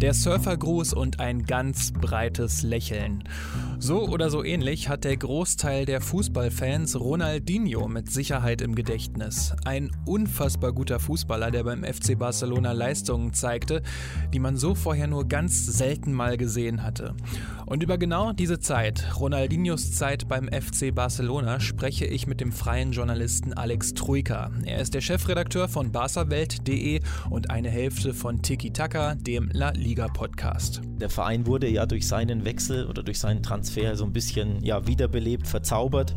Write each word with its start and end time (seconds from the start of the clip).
Der 0.00 0.14
Surfergruß 0.14 0.92
und 0.92 1.18
ein 1.18 1.42
ganz 1.42 1.90
breites 1.90 2.62
Lächeln. 2.62 3.24
So 3.80 4.06
oder 4.08 4.30
so 4.30 4.44
ähnlich 4.44 4.88
hat 4.88 5.02
der 5.02 5.16
Großteil 5.16 5.86
der 5.86 6.00
Fußballfans 6.00 7.00
Ronaldinho 7.00 7.88
mit 7.88 8.08
Sicherheit 8.08 8.60
im 8.60 8.76
Gedächtnis. 8.76 9.56
Ein 9.64 9.90
unfassbar 10.06 10.72
guter 10.72 11.00
Fußballer, 11.00 11.50
der 11.50 11.64
beim 11.64 11.82
FC 11.82 12.16
Barcelona 12.16 12.70
Leistungen 12.70 13.32
zeigte, 13.32 13.82
die 14.32 14.38
man 14.38 14.56
so 14.56 14.76
vorher 14.76 15.08
nur 15.08 15.26
ganz 15.26 15.66
selten 15.66 16.12
mal 16.12 16.36
gesehen 16.36 16.84
hatte. 16.84 17.16
Und 17.66 17.82
über 17.82 17.98
genau 17.98 18.32
diese 18.32 18.60
Zeit, 18.60 19.16
Ronaldinhos 19.18 19.92
Zeit 19.92 20.28
beim 20.28 20.48
FC 20.48 20.94
Barcelona, 20.94 21.58
spreche 21.58 22.06
ich 22.06 22.28
mit 22.28 22.40
dem 22.40 22.52
freien 22.52 22.92
Journalisten 22.92 23.52
Alex 23.52 23.94
Troika. 23.94 24.52
Er 24.64 24.80
ist 24.80 24.94
der 24.94 25.00
Chefredakteur 25.00 25.66
von 25.68 25.90
barsawelt.de 25.90 27.00
und 27.30 27.50
eine 27.50 27.68
Hälfte 27.68 28.14
von 28.14 28.42
Tiki 28.42 28.72
Taka, 28.72 29.16
dem 29.16 29.50
La 29.52 29.70
Liga 29.70 29.87
Liga-Podcast. 29.88 30.82
Der 31.00 31.08
Verein 31.08 31.46
wurde 31.46 31.66
ja 31.66 31.86
durch 31.86 32.06
seinen 32.06 32.44
Wechsel 32.44 32.86
oder 32.86 33.02
durch 33.02 33.18
seinen 33.18 33.42
Transfer 33.42 33.96
so 33.96 34.04
ein 34.04 34.12
bisschen 34.12 34.62
ja, 34.62 34.86
wiederbelebt, 34.86 35.46
verzaubert. 35.46 36.14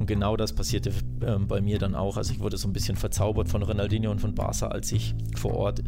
Und 0.00 0.06
genau 0.06 0.36
das 0.36 0.52
passierte 0.52 0.90
äh, 1.20 1.38
bei 1.38 1.60
mir 1.60 1.78
dann 1.78 1.94
auch. 1.94 2.16
Also 2.16 2.32
ich 2.32 2.40
wurde 2.40 2.56
so 2.56 2.66
ein 2.68 2.72
bisschen 2.72 2.96
verzaubert 2.96 3.48
von 3.48 3.62
Ronaldinho 3.62 4.10
und 4.10 4.20
von 4.20 4.34
Barca, 4.34 4.68
als 4.68 4.90
ich 4.90 5.14
vor 5.36 5.54
Ort 5.54 5.84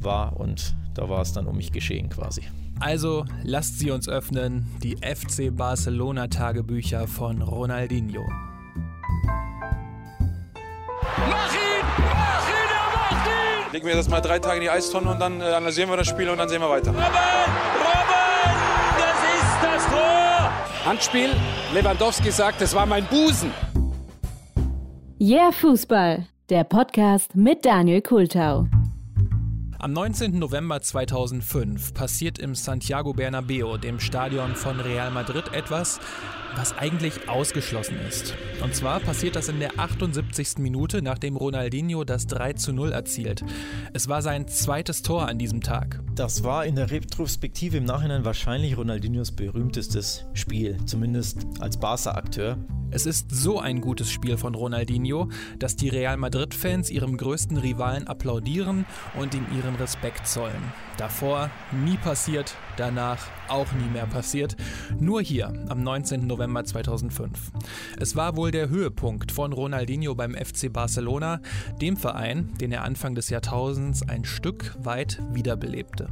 war. 0.00 0.40
Und 0.40 0.74
da 0.94 1.06
war 1.10 1.20
es 1.20 1.34
dann 1.34 1.46
um 1.46 1.56
mich 1.58 1.70
geschehen 1.70 2.08
quasi. 2.08 2.42
Also 2.80 3.26
lasst 3.42 3.78
sie 3.78 3.90
uns 3.90 4.08
öffnen, 4.08 4.66
die 4.82 4.96
FC 4.96 5.54
Barcelona 5.54 6.28
Tagebücher 6.28 7.06
von 7.06 7.42
Ronaldinho. 7.42 8.26
Legen 13.74 13.88
wir 13.88 13.96
das 13.96 14.08
mal 14.08 14.20
drei 14.20 14.38
Tage 14.38 14.58
in 14.58 14.60
die 14.62 14.70
Eistonne 14.70 15.10
und 15.10 15.18
dann 15.18 15.40
äh, 15.40 15.46
analysieren 15.46 15.90
wir 15.90 15.96
das 15.96 16.06
Spiel 16.06 16.28
und 16.30 16.38
dann 16.38 16.48
sehen 16.48 16.60
wir 16.60 16.70
weiter. 16.70 16.92
Robben! 16.92 17.02
Robben! 17.82 18.54
Das 18.96 19.18
ist 19.34 19.62
das 19.62 19.86
Tor! 19.86 20.52
Handspiel. 20.84 21.30
Lewandowski 21.74 22.30
sagt, 22.30 22.62
es 22.62 22.72
war 22.72 22.86
mein 22.86 23.04
Busen. 23.06 23.50
Yeah, 25.20 25.50
Fußball. 25.50 26.24
Der 26.50 26.62
Podcast 26.62 27.34
mit 27.34 27.64
Daniel 27.64 28.00
Kultau. 28.00 28.68
Am 29.80 29.92
19. 29.92 30.38
November 30.38 30.80
2005 30.80 31.94
passiert 31.94 32.38
im 32.38 32.54
Santiago 32.54 33.12
Bernabeo, 33.12 33.76
dem 33.76 33.98
Stadion 33.98 34.54
von 34.54 34.78
Real 34.78 35.10
Madrid, 35.10 35.52
etwas, 35.52 35.98
was 36.56 36.76
eigentlich 36.76 37.28
ausgeschlossen 37.28 37.98
ist. 38.08 38.34
Und 38.62 38.74
zwar 38.74 39.00
passiert 39.00 39.36
das 39.36 39.48
in 39.48 39.60
der 39.60 39.78
78. 39.78 40.58
Minute, 40.58 41.02
nachdem 41.02 41.36
Ronaldinho 41.36 42.04
das 42.04 42.26
3 42.26 42.54
zu 42.54 42.72
0 42.72 42.92
erzielt. 42.92 43.44
Es 43.92 44.08
war 44.08 44.22
sein 44.22 44.48
zweites 44.48 45.02
Tor 45.02 45.28
an 45.28 45.38
diesem 45.38 45.60
Tag. 45.60 46.00
Das 46.14 46.44
war 46.44 46.64
in 46.64 46.76
der 46.76 46.90
Retrospektive 46.90 47.76
im 47.76 47.84
Nachhinein 47.84 48.24
wahrscheinlich 48.24 48.76
Ronaldinhos 48.76 49.32
berühmtestes 49.32 50.26
Spiel, 50.34 50.78
zumindest 50.86 51.46
als 51.60 51.76
Barca-Akteur. 51.78 52.58
Es 52.90 53.06
ist 53.06 53.34
so 53.34 53.58
ein 53.58 53.80
gutes 53.80 54.10
Spiel 54.10 54.36
von 54.36 54.54
Ronaldinho, 54.54 55.28
dass 55.58 55.74
die 55.74 55.88
Real 55.88 56.16
Madrid-Fans 56.16 56.90
ihrem 56.90 57.16
größten 57.16 57.56
Rivalen 57.56 58.06
applaudieren 58.06 58.86
und 59.18 59.34
ihm 59.34 59.44
ihren 59.56 59.74
Respekt 59.74 60.28
zollen. 60.28 60.72
Davor 60.96 61.50
nie 61.72 61.96
passiert, 61.96 62.56
danach 62.76 63.26
auch 63.48 63.72
nie 63.72 63.90
mehr 63.92 64.06
passiert. 64.06 64.56
Nur 64.98 65.20
hier 65.20 65.52
am 65.68 65.82
19. 65.82 66.26
November 66.26 66.64
2005. 66.64 67.52
Es 67.98 68.14
war 68.14 68.36
wohl 68.36 68.50
der 68.50 68.68
Höhepunkt 68.68 69.32
von 69.32 69.52
Ronaldinho 69.52 70.14
beim 70.14 70.34
FC 70.34 70.72
Barcelona, 70.72 71.40
dem 71.80 71.96
Verein, 71.96 72.52
den 72.60 72.70
er 72.70 72.84
Anfang 72.84 73.14
des 73.14 73.28
Jahrtausends 73.28 74.08
ein 74.08 74.24
Stück 74.24 74.76
weit 74.78 75.20
wiederbelebte. 75.32 76.08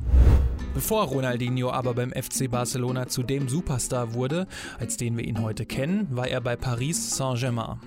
Bevor 0.74 1.04
Ronaldinho 1.04 1.70
aber 1.70 1.92
beim 1.92 2.12
FC 2.12 2.50
Barcelona 2.50 3.06
zu 3.06 3.22
dem 3.22 3.46
Superstar 3.46 4.14
wurde, 4.14 4.46
als 4.80 4.96
den 4.96 5.18
wir 5.18 5.24
ihn 5.24 5.42
heute 5.42 5.66
kennen, 5.66 6.08
war 6.10 6.28
er 6.28 6.40
bei 6.40 6.56
Paris 6.56 7.14
Saint-Germain. 7.14 7.78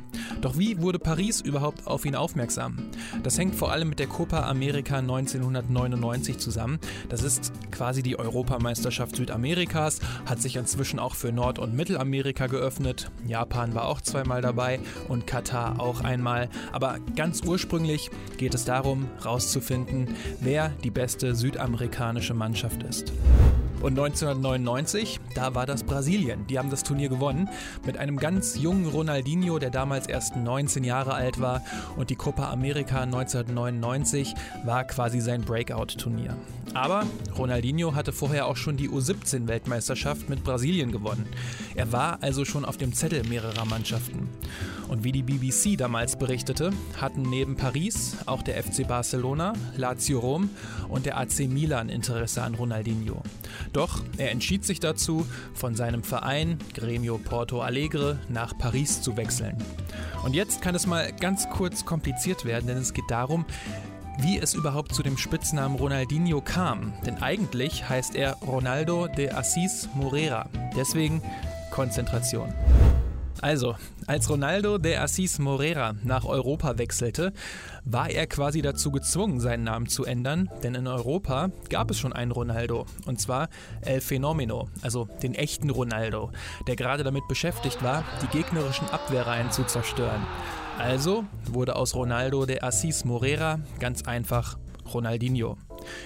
Doch 0.41 0.57
wie 0.57 0.79
wurde 0.79 0.99
Paris 0.99 1.41
überhaupt 1.41 1.87
auf 1.87 2.05
ihn 2.05 2.15
aufmerksam? 2.15 2.77
Das 3.23 3.39
hängt 3.39 3.55
vor 3.55 3.71
allem 3.71 3.89
mit 3.89 3.97
der 3.97 4.05
Copa 4.05 4.47
America 4.47 4.99
1999 4.99 6.37
zusammen. 6.37 6.77
Das 7.09 7.23
ist 7.23 7.51
quasi 7.71 8.03
die 8.03 8.19
Europameisterschaft 8.19 9.15
Südamerikas, 9.15 9.99
hat 10.27 10.39
sich 10.39 10.55
inzwischen 10.55 10.99
auch 10.99 11.15
für 11.15 11.31
Nord- 11.31 11.57
und 11.57 11.73
Mittelamerika 11.75 12.45
geöffnet. 12.45 13.09
Japan 13.27 13.73
war 13.73 13.87
auch 13.87 14.01
zweimal 14.01 14.41
dabei 14.43 14.79
und 15.07 15.25
Katar 15.25 15.79
auch 15.79 16.01
einmal. 16.01 16.49
Aber 16.71 16.99
ganz 17.15 17.41
ursprünglich 17.43 18.11
geht 18.37 18.53
es 18.53 18.65
darum, 18.65 19.07
herauszufinden, 19.17 20.15
wer 20.39 20.69
die 20.83 20.91
beste 20.91 21.33
südamerikanische 21.33 22.35
Mannschaft 22.35 22.74
ist. 22.83 23.11
Und 23.81 23.99
1999, 23.99 25.19
da 25.35 25.53
war 25.53 25.65
das 25.67 25.83
Brasilien. 25.83 26.47
Die 26.47 26.57
haben 26.57 26.71
das 26.71 26.81
Turnier 26.81 27.07
gewonnen 27.09 27.49
mit 27.85 27.97
einem 27.97 28.17
ganz 28.17 28.57
jungen 28.57 28.87
Ronaldinho, 28.87 29.59
der 29.59 29.69
damals 29.69 30.07
erst 30.07 30.35
19 30.35 30.83
Jahre 30.83 31.13
alt 31.13 31.39
war. 31.39 31.61
Und 31.95 32.09
die 32.09 32.15
Copa 32.15 32.51
America 32.51 33.01
1999 33.01 34.33
war 34.63 34.85
quasi 34.85 35.19
sein 35.19 35.41
Breakout-Turnier. 35.41 36.35
Aber 36.73 37.03
Ronaldinho 37.37 37.93
hatte 37.93 38.11
vorher 38.11 38.47
auch 38.47 38.57
schon 38.57 38.75
die 38.75 38.89
U17-Weltmeisterschaft 38.89 40.29
mit 40.29 40.43
Brasilien 40.43 40.91
gewonnen. 40.91 41.27
Er 41.75 41.91
war 41.91 42.17
also 42.21 42.43
schon 42.43 42.65
auf 42.65 42.77
dem 42.77 42.91
Zettel 42.91 43.23
mehrerer 43.27 43.65
Mannschaften. 43.65 44.29
Und 44.87 45.03
wie 45.03 45.11
die 45.11 45.23
BBC 45.23 45.77
damals 45.77 46.15
berichtete, 46.15 46.71
hatten 46.99 47.23
neben 47.23 47.55
Paris 47.55 48.17
auch 48.25 48.43
der 48.43 48.61
FC 48.61 48.87
Barcelona, 48.87 49.53
Lazio 49.77 50.19
Rom 50.19 50.49
und 50.89 51.05
der 51.05 51.17
AC 51.17 51.47
Milan 51.49 51.89
Interesse 51.89 52.43
an 52.43 52.55
Ronaldinho. 52.55 53.21
Doch 53.73 54.03
er 54.17 54.31
entschied 54.31 54.65
sich 54.65 54.79
dazu, 54.79 55.25
von 55.53 55.75
seinem 55.75 56.03
Verein 56.03 56.59
Gremio 56.73 57.17
Porto 57.17 57.61
Alegre 57.61 58.19
nach 58.29 58.57
Paris 58.57 59.01
zu 59.01 59.17
wechseln. 59.17 59.57
Und 60.23 60.35
jetzt 60.35 60.61
kann 60.61 60.75
es 60.75 60.87
mal 60.87 61.11
ganz 61.13 61.49
kurz 61.49 61.85
kompliziert 61.85 62.45
werden, 62.45 62.67
denn 62.67 62.77
es 62.77 62.93
geht 62.93 63.09
darum, 63.09 63.45
wie 64.19 64.37
es 64.37 64.53
überhaupt 64.53 64.93
zu 64.93 65.03
dem 65.03 65.17
Spitznamen 65.17 65.77
Ronaldinho 65.77 66.41
kam. 66.41 66.93
Denn 67.05 67.21
eigentlich 67.21 67.87
heißt 67.89 68.15
er 68.15 68.33
Ronaldo 68.35 69.07
de 69.07 69.29
Assis 69.31 69.89
Moreira. 69.93 70.47
Deswegen 70.75 71.21
Konzentration. 71.71 72.53
Also, 73.41 73.75
als 74.07 74.29
Ronaldo 74.29 74.77
de 74.77 74.95
Assis 74.95 75.39
Moreira 75.39 75.93
nach 76.03 76.25
Europa 76.25 76.77
wechselte, 76.77 77.33
war 77.83 78.09
er 78.09 78.27
quasi 78.27 78.61
dazu 78.61 78.91
gezwungen, 78.91 79.39
seinen 79.39 79.63
Namen 79.63 79.87
zu 79.87 80.05
ändern, 80.05 80.49
denn 80.63 80.73
in 80.73 80.87
Europa 80.87 81.49
gab 81.69 81.91
es 81.91 81.99
schon 81.99 82.13
einen 82.13 82.31
Ronaldo, 82.31 82.85
und 83.05 83.19
zwar 83.19 83.49
El 83.81 84.01
Fenomeno, 84.01 84.69
also 84.81 85.07
den 85.21 85.35
echten 85.35 85.69
Ronaldo, 85.69 86.31
der 86.67 86.75
gerade 86.75 87.03
damit 87.03 87.27
beschäftigt 87.27 87.83
war, 87.83 88.03
die 88.21 88.37
gegnerischen 88.37 88.89
Abwehrreihen 88.89 89.51
zu 89.51 89.63
zerstören. 89.63 90.25
Also 90.79 91.25
wurde 91.45 91.75
aus 91.75 91.95
Ronaldo 91.95 92.45
de 92.45 92.61
Assis 92.61 93.05
Moreira 93.05 93.59
ganz 93.79 94.03
einfach 94.03 94.57
Ronaldinho. 94.93 95.57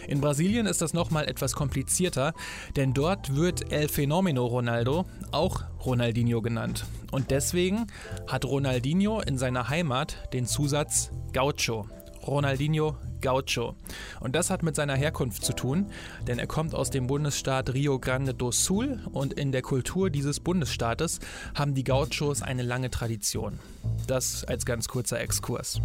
In 0.08 0.22
Brasilien 0.22 0.66
ist 0.66 0.82
das 0.82 0.94
nochmal 0.94 1.28
etwas 1.28 1.54
komplizierter, 1.54 2.34
denn 2.76 2.94
dort 2.94 3.36
wird 3.36 3.72
El 3.72 3.90
Fenomeno 3.90 4.46
Ronaldo 4.46 5.06
auch 5.32 5.64
Ronaldinho 5.86 6.42
genannt. 6.42 6.86
Und 7.12 7.32
deswegen 7.32 7.88
hat 8.28 8.46
Ronaldinho 8.46 9.22
in 9.22 9.38
seiner 9.38 9.70
Heimat 9.70 10.34
den 10.34 10.46
Zusatz 10.46 11.12
Gaucho. 11.34 11.88
Ronaldinho 12.30 12.96
Gaucho. 13.22 13.76
Und 14.20 14.36
das 14.36 14.50
hat 14.50 14.64
mit 14.64 14.76
seiner 14.76 14.96
Herkunft 14.96 15.44
zu 15.44 15.54
tun, 15.54 15.88
denn 16.28 16.40
er 16.40 16.48
kommt 16.48 16.74
aus 16.74 16.90
dem 16.90 17.08
Bundesstaat 17.08 17.74
Rio 17.74 18.00
Grande 18.00 18.34
do 18.34 18.52
Sul 18.52 19.00
und 19.12 19.34
in 19.34 19.52
der 19.52 19.62
Kultur 19.62 20.10
dieses 20.10 20.40
Bundesstaates 20.40 21.20
haben 21.56 21.74
die 21.74 21.84
Gauchos 21.84 22.42
eine 22.42 22.64
lange 22.64 22.90
Tradition. 22.90 23.60
Das 24.08 24.44
als 24.46 24.66
ganz 24.66 24.88
kurzer 24.88 25.20
Exkurs. 25.20 25.82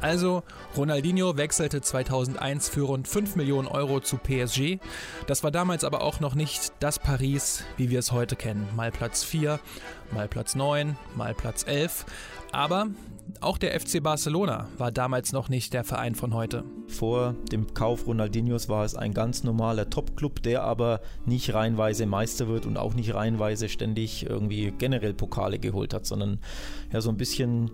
Also, 0.00 0.44
Ronaldinho 0.76 1.36
wechselte 1.36 1.80
2001 1.80 2.68
für 2.68 2.82
rund 2.82 3.08
5 3.08 3.34
Millionen 3.34 3.66
Euro 3.66 3.98
zu 3.98 4.16
PSG. 4.16 4.78
Das 5.26 5.42
war 5.42 5.50
damals 5.50 5.82
aber 5.82 6.02
auch 6.02 6.20
noch 6.20 6.36
nicht 6.36 6.72
das 6.78 7.00
Paris, 7.00 7.64
wie 7.76 7.90
wir 7.90 7.98
es 7.98 8.12
heute 8.12 8.36
kennen. 8.36 8.68
Mal 8.76 8.92
Platz 8.92 9.24
4, 9.24 9.58
mal 10.12 10.28
Platz 10.28 10.54
9, 10.54 10.96
mal 11.16 11.34
Platz 11.34 11.64
11. 11.66 12.06
Aber 12.52 12.86
auch 13.40 13.58
der 13.58 13.78
FC 13.78 14.02
Barcelona 14.02 14.68
war 14.78 14.90
damals 14.90 15.32
noch 15.32 15.48
nicht 15.48 15.72
der 15.72 15.84
Verein 15.84 16.14
von 16.14 16.34
heute. 16.34 16.64
Vor 16.86 17.34
dem 17.52 17.72
Kauf 17.74 18.06
Ronaldinhos 18.06 18.68
war 18.68 18.84
es 18.84 18.94
ein 18.94 19.14
ganz 19.14 19.44
normaler 19.44 19.90
Top-Club, 19.90 20.42
der 20.42 20.62
aber 20.62 21.00
nicht 21.26 21.54
reihenweise 21.54 22.06
Meister 22.06 22.48
wird 22.48 22.66
und 22.66 22.76
auch 22.76 22.94
nicht 22.94 23.14
reihenweise 23.14 23.68
ständig 23.68 24.26
irgendwie 24.28 24.72
generell 24.76 25.14
Pokale 25.14 25.58
geholt 25.58 25.94
hat, 25.94 26.06
sondern 26.06 26.40
ja 26.92 27.00
so 27.00 27.10
ein 27.10 27.16
bisschen 27.16 27.70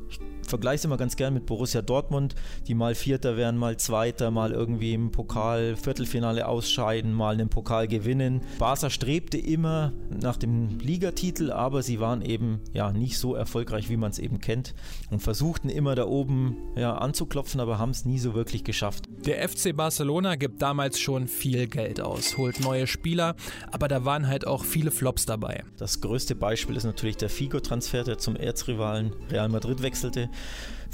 vergleiche 0.46 0.74
es 0.74 0.84
immer 0.84 0.96
ganz 0.96 1.16
gern 1.16 1.34
mit 1.34 1.46
Borussia 1.46 1.82
Dortmund, 1.82 2.34
die 2.66 2.74
mal 2.74 2.94
Vierter 2.94 3.36
werden, 3.36 3.58
mal 3.58 3.76
Zweiter, 3.76 4.30
mal 4.30 4.52
irgendwie 4.52 4.94
im 4.94 5.10
Pokal 5.10 5.76
Viertelfinale 5.76 6.46
ausscheiden, 6.46 7.12
mal 7.12 7.34
einen 7.34 7.48
Pokal 7.48 7.88
gewinnen. 7.88 8.42
Barca 8.58 8.90
strebte 8.90 9.38
immer 9.38 9.92
nach 10.20 10.36
dem 10.36 10.78
Ligatitel, 10.78 11.50
aber 11.50 11.82
sie 11.82 12.00
waren 12.00 12.22
eben 12.22 12.60
ja 12.72 12.92
nicht 12.92 13.18
so 13.18 13.34
erfolgreich, 13.34 13.88
wie 13.88 13.96
man 13.96 14.10
es 14.10 14.18
eben 14.18 14.40
kennt 14.40 14.74
und 15.10 15.20
versuchten 15.44 15.68
immer 15.68 15.94
da 15.94 16.06
oben 16.06 16.56
ja, 16.74 16.96
anzuklopfen, 16.96 17.60
aber 17.60 17.78
haben 17.78 17.90
es 17.90 18.06
nie 18.06 18.18
so 18.18 18.32
wirklich 18.32 18.64
geschafft. 18.64 19.04
Der 19.26 19.46
FC 19.46 19.76
Barcelona 19.76 20.36
gibt 20.36 20.62
damals 20.62 20.98
schon 20.98 21.28
viel 21.28 21.66
Geld 21.66 22.00
aus, 22.00 22.38
holt 22.38 22.60
neue 22.60 22.86
Spieler, 22.86 23.36
aber 23.70 23.86
da 23.86 24.06
waren 24.06 24.26
halt 24.26 24.46
auch 24.46 24.64
viele 24.64 24.90
Flops 24.90 25.26
dabei. 25.26 25.62
Das 25.76 26.00
größte 26.00 26.34
Beispiel 26.34 26.76
ist 26.76 26.84
natürlich 26.84 27.18
der 27.18 27.28
Figo-Transfer, 27.28 28.04
der 28.04 28.16
zum 28.16 28.36
Erzrivalen 28.36 29.12
Real 29.30 29.50
Madrid 29.50 29.82
wechselte 29.82 30.30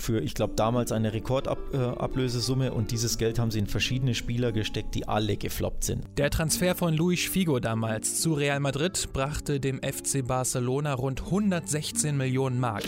für, 0.01 0.21
ich 0.21 0.35
glaube, 0.35 0.55
damals 0.55 0.93
eine 0.93 1.13
Rekordablösesumme 1.13 2.73
und 2.73 2.91
dieses 2.91 3.19
Geld 3.19 3.39
haben 3.39 3.51
sie 3.51 3.59
in 3.59 3.67
verschiedene 3.67 4.15
Spieler 4.15 4.53
gesteckt, 4.53 4.95
die 4.95 5.07
alle 5.07 5.37
gefloppt 5.37 5.85
sind. 5.85 6.05
Der 6.17 6.31
Transfer 6.31 6.75
von 6.75 6.95
Luis 6.95 7.25
Figo 7.27 7.61
damals 7.61 8.21
zu 8.21 8.35
Real 8.35 8.61
Madrid 8.61 9.09
brachte 9.13 9.61
dem 9.61 9.81
FC 9.83 10.27
Barcelona 10.27 10.95
rund 10.95 11.23
116 11.23 12.17
Millionen 12.17 12.61
Mark, 12.61 12.85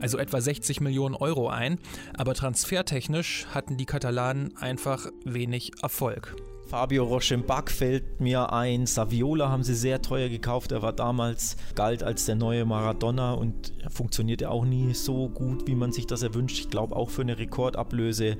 also 0.00 0.18
etwa 0.18 0.40
60 0.40 0.80
Millionen 0.80 1.14
Euro 1.14 1.48
ein, 1.48 1.78
aber 2.14 2.34
transfertechnisch 2.34 3.46
hatten 3.52 3.76
die 3.76 3.86
Katalanen 3.86 4.56
einfach 4.56 5.08
wenig 5.24 5.72
Erfolg. 5.82 6.36
Fabio 6.72 7.04
Roschenbach 7.04 7.68
fällt 7.68 8.18
mir 8.22 8.50
ein. 8.50 8.86
Saviola 8.86 9.50
haben 9.50 9.62
sie 9.62 9.74
sehr 9.74 10.00
teuer 10.00 10.30
gekauft. 10.30 10.72
Er 10.72 10.80
war 10.80 10.94
damals, 10.94 11.58
galt 11.74 12.02
als 12.02 12.24
der 12.24 12.34
neue 12.34 12.64
Maradona 12.64 13.34
und 13.34 13.74
funktionierte 13.90 14.50
auch 14.50 14.64
nie 14.64 14.94
so 14.94 15.28
gut, 15.28 15.66
wie 15.66 15.74
man 15.74 15.92
sich 15.92 16.06
das 16.06 16.22
erwünscht. 16.22 16.58
Ich 16.58 16.70
glaube 16.70 16.96
auch 16.96 17.10
für 17.10 17.20
eine 17.20 17.36
Rekordablöse. 17.36 18.38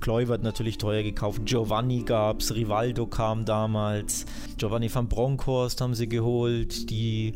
Kluivert 0.00 0.42
natürlich 0.42 0.78
teuer 0.78 1.02
gekauft. 1.02 1.42
Giovanni 1.44 2.04
gab 2.04 2.40
es, 2.40 2.54
Rivaldo 2.54 3.06
kam 3.06 3.44
damals. 3.44 4.24
Giovanni 4.56 4.88
van 4.90 5.06
Bronckhorst 5.06 5.82
haben 5.82 5.94
sie 5.94 6.08
geholt. 6.08 6.88
Die 6.88 7.34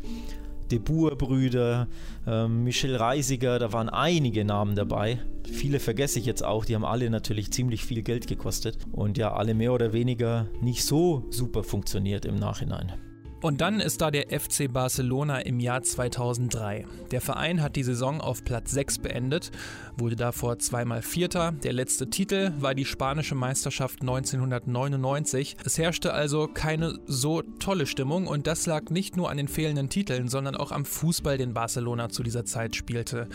De 0.70 0.78
Boer-Brüder, 0.78 1.88
ähm, 2.26 2.64
Michel 2.64 2.96
Reisiger, 2.96 3.58
da 3.58 3.72
waren 3.72 3.88
einige 3.88 4.44
Namen 4.44 4.76
dabei. 4.76 5.18
Viele 5.50 5.80
vergesse 5.80 6.18
ich 6.18 6.26
jetzt 6.26 6.44
auch, 6.44 6.64
die 6.64 6.74
haben 6.74 6.84
alle 6.84 7.08
natürlich 7.10 7.50
ziemlich 7.50 7.84
viel 7.84 8.02
Geld 8.02 8.26
gekostet 8.26 8.76
und 8.92 9.16
ja, 9.16 9.32
alle 9.32 9.54
mehr 9.54 9.72
oder 9.72 9.92
weniger 9.92 10.46
nicht 10.60 10.84
so 10.84 11.26
super 11.30 11.64
funktioniert 11.64 12.24
im 12.24 12.36
Nachhinein. 12.36 12.92
Und 13.40 13.60
dann 13.60 13.78
ist 13.78 14.00
da 14.00 14.10
der 14.10 14.26
FC 14.36 14.72
Barcelona 14.72 15.40
im 15.40 15.60
Jahr 15.60 15.82
2003. 15.82 16.86
Der 17.12 17.20
Verein 17.20 17.62
hat 17.62 17.76
die 17.76 17.84
Saison 17.84 18.20
auf 18.20 18.44
Platz 18.44 18.72
6 18.72 18.98
beendet, 18.98 19.52
wurde 19.96 20.16
davor 20.16 20.58
zweimal 20.58 21.02
Vierter. 21.02 21.52
Der 21.52 21.72
letzte 21.72 22.10
Titel 22.10 22.52
war 22.58 22.74
die 22.74 22.84
spanische 22.84 23.36
Meisterschaft 23.36 24.00
1999. 24.00 25.56
Es 25.64 25.78
herrschte 25.78 26.12
also 26.12 26.48
keine 26.48 26.98
so 27.06 27.42
tolle 27.42 27.86
Stimmung 27.86 28.26
und 28.26 28.48
das 28.48 28.66
lag 28.66 28.90
nicht 28.90 29.16
nur 29.16 29.30
an 29.30 29.36
den 29.36 29.48
fehlenden 29.48 29.88
Titeln, 29.88 30.26
sondern 30.26 30.56
auch 30.56 30.72
am 30.72 30.84
Fußball, 30.84 31.38
den 31.38 31.54
Barcelona 31.54 32.08
zu 32.08 32.24
dieser 32.24 32.44
Zeit 32.44 32.74
spielte. 32.74 33.28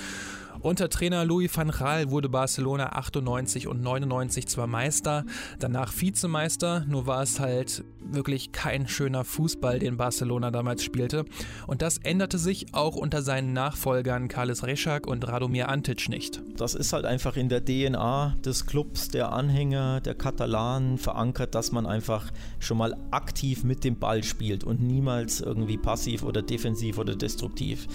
Unter 0.61 0.89
Trainer 0.89 1.25
Louis 1.25 1.50
van 1.55 1.71
Gaal 1.71 2.09
wurde 2.09 2.29
Barcelona 2.29 2.94
98 2.94 3.67
und 3.67 3.81
99 3.81 4.47
zwar 4.47 4.67
Meister, 4.67 5.25
danach 5.59 5.94
Vizemeister, 5.95 6.85
nur 6.88 7.07
war 7.07 7.21
es 7.23 7.39
halt 7.39 7.83
wirklich 8.00 8.51
kein 8.51 8.88
schöner 8.88 9.23
Fußball, 9.23 9.79
den 9.79 9.97
Barcelona 9.97 10.51
damals 10.51 10.83
spielte. 10.83 11.25
Und 11.67 11.81
das 11.81 11.97
änderte 11.97 12.38
sich 12.38 12.73
auch 12.73 12.95
unter 12.95 13.21
seinen 13.21 13.53
Nachfolgern 13.53 14.27
Carles 14.27 14.63
Reschak 14.65 15.07
und 15.07 15.27
Radomir 15.27 15.69
Antic 15.69 16.09
nicht. 16.09 16.41
Das 16.57 16.75
ist 16.75 16.94
halt 16.94 17.05
einfach 17.05 17.35
in 17.35 17.50
der 17.50 17.63
DNA 17.63 18.35
des 18.45 18.65
Clubs, 18.65 19.09
der 19.09 19.31
Anhänger, 19.33 20.01
der 20.01 20.15
Katalanen 20.15 20.97
verankert, 20.97 21.55
dass 21.55 21.71
man 21.71 21.85
einfach 21.85 22.31
schon 22.59 22.77
mal 22.77 22.95
aktiv 23.11 23.63
mit 23.63 23.83
dem 23.83 23.97
Ball 23.97 24.23
spielt 24.23 24.63
und 24.63 24.81
niemals 24.81 25.41
irgendwie 25.41 25.77
passiv 25.77 26.23
oder 26.23 26.41
defensiv 26.41 26.97
oder 26.97 27.15
destruktiv. 27.15 27.88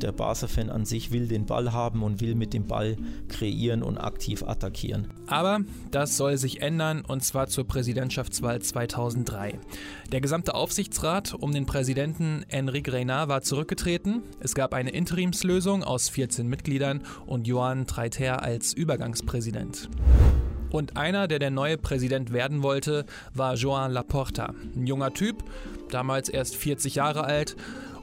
Der 0.00 0.12
Barca-Fan 0.12 0.70
an 0.70 0.84
sich 0.84 1.10
will 1.10 1.28
den 1.28 1.46
Ball 1.46 1.72
haben 1.72 2.02
und 2.06 2.20
will 2.20 2.34
mit 2.34 2.54
dem 2.54 2.66
Ball 2.66 2.96
kreieren 3.28 3.82
und 3.82 3.98
aktiv 3.98 4.42
attackieren. 4.42 5.08
Aber 5.26 5.60
das 5.90 6.16
soll 6.16 6.38
sich 6.38 6.62
ändern 6.62 7.04
und 7.06 7.22
zwar 7.22 7.48
zur 7.48 7.66
Präsidentschaftswahl 7.66 8.62
2003. 8.62 9.58
Der 10.12 10.20
gesamte 10.20 10.54
Aufsichtsrat 10.54 11.34
um 11.34 11.52
den 11.52 11.66
Präsidenten 11.66 12.44
Enrique 12.48 12.92
Reynard 12.92 13.28
war 13.28 13.42
zurückgetreten. 13.42 14.22
Es 14.40 14.54
gab 14.54 14.72
eine 14.72 14.90
Interimslösung 14.90 15.82
aus 15.82 16.08
14 16.08 16.46
Mitgliedern 16.46 17.02
und 17.26 17.46
Joan 17.46 17.86
Treiter 17.86 18.42
als 18.42 18.72
Übergangspräsident. 18.72 19.90
Und 20.70 20.96
einer, 20.96 21.28
der 21.28 21.38
der 21.38 21.50
neue 21.50 21.78
Präsident 21.78 22.32
werden 22.32 22.62
wollte, 22.62 23.06
war 23.34 23.54
Joan 23.54 23.92
Laporta. 23.92 24.54
Ein 24.74 24.86
junger 24.86 25.12
Typ, 25.14 25.44
damals 25.90 26.28
erst 26.28 26.56
40 26.56 26.96
Jahre 26.96 27.24
alt 27.24 27.56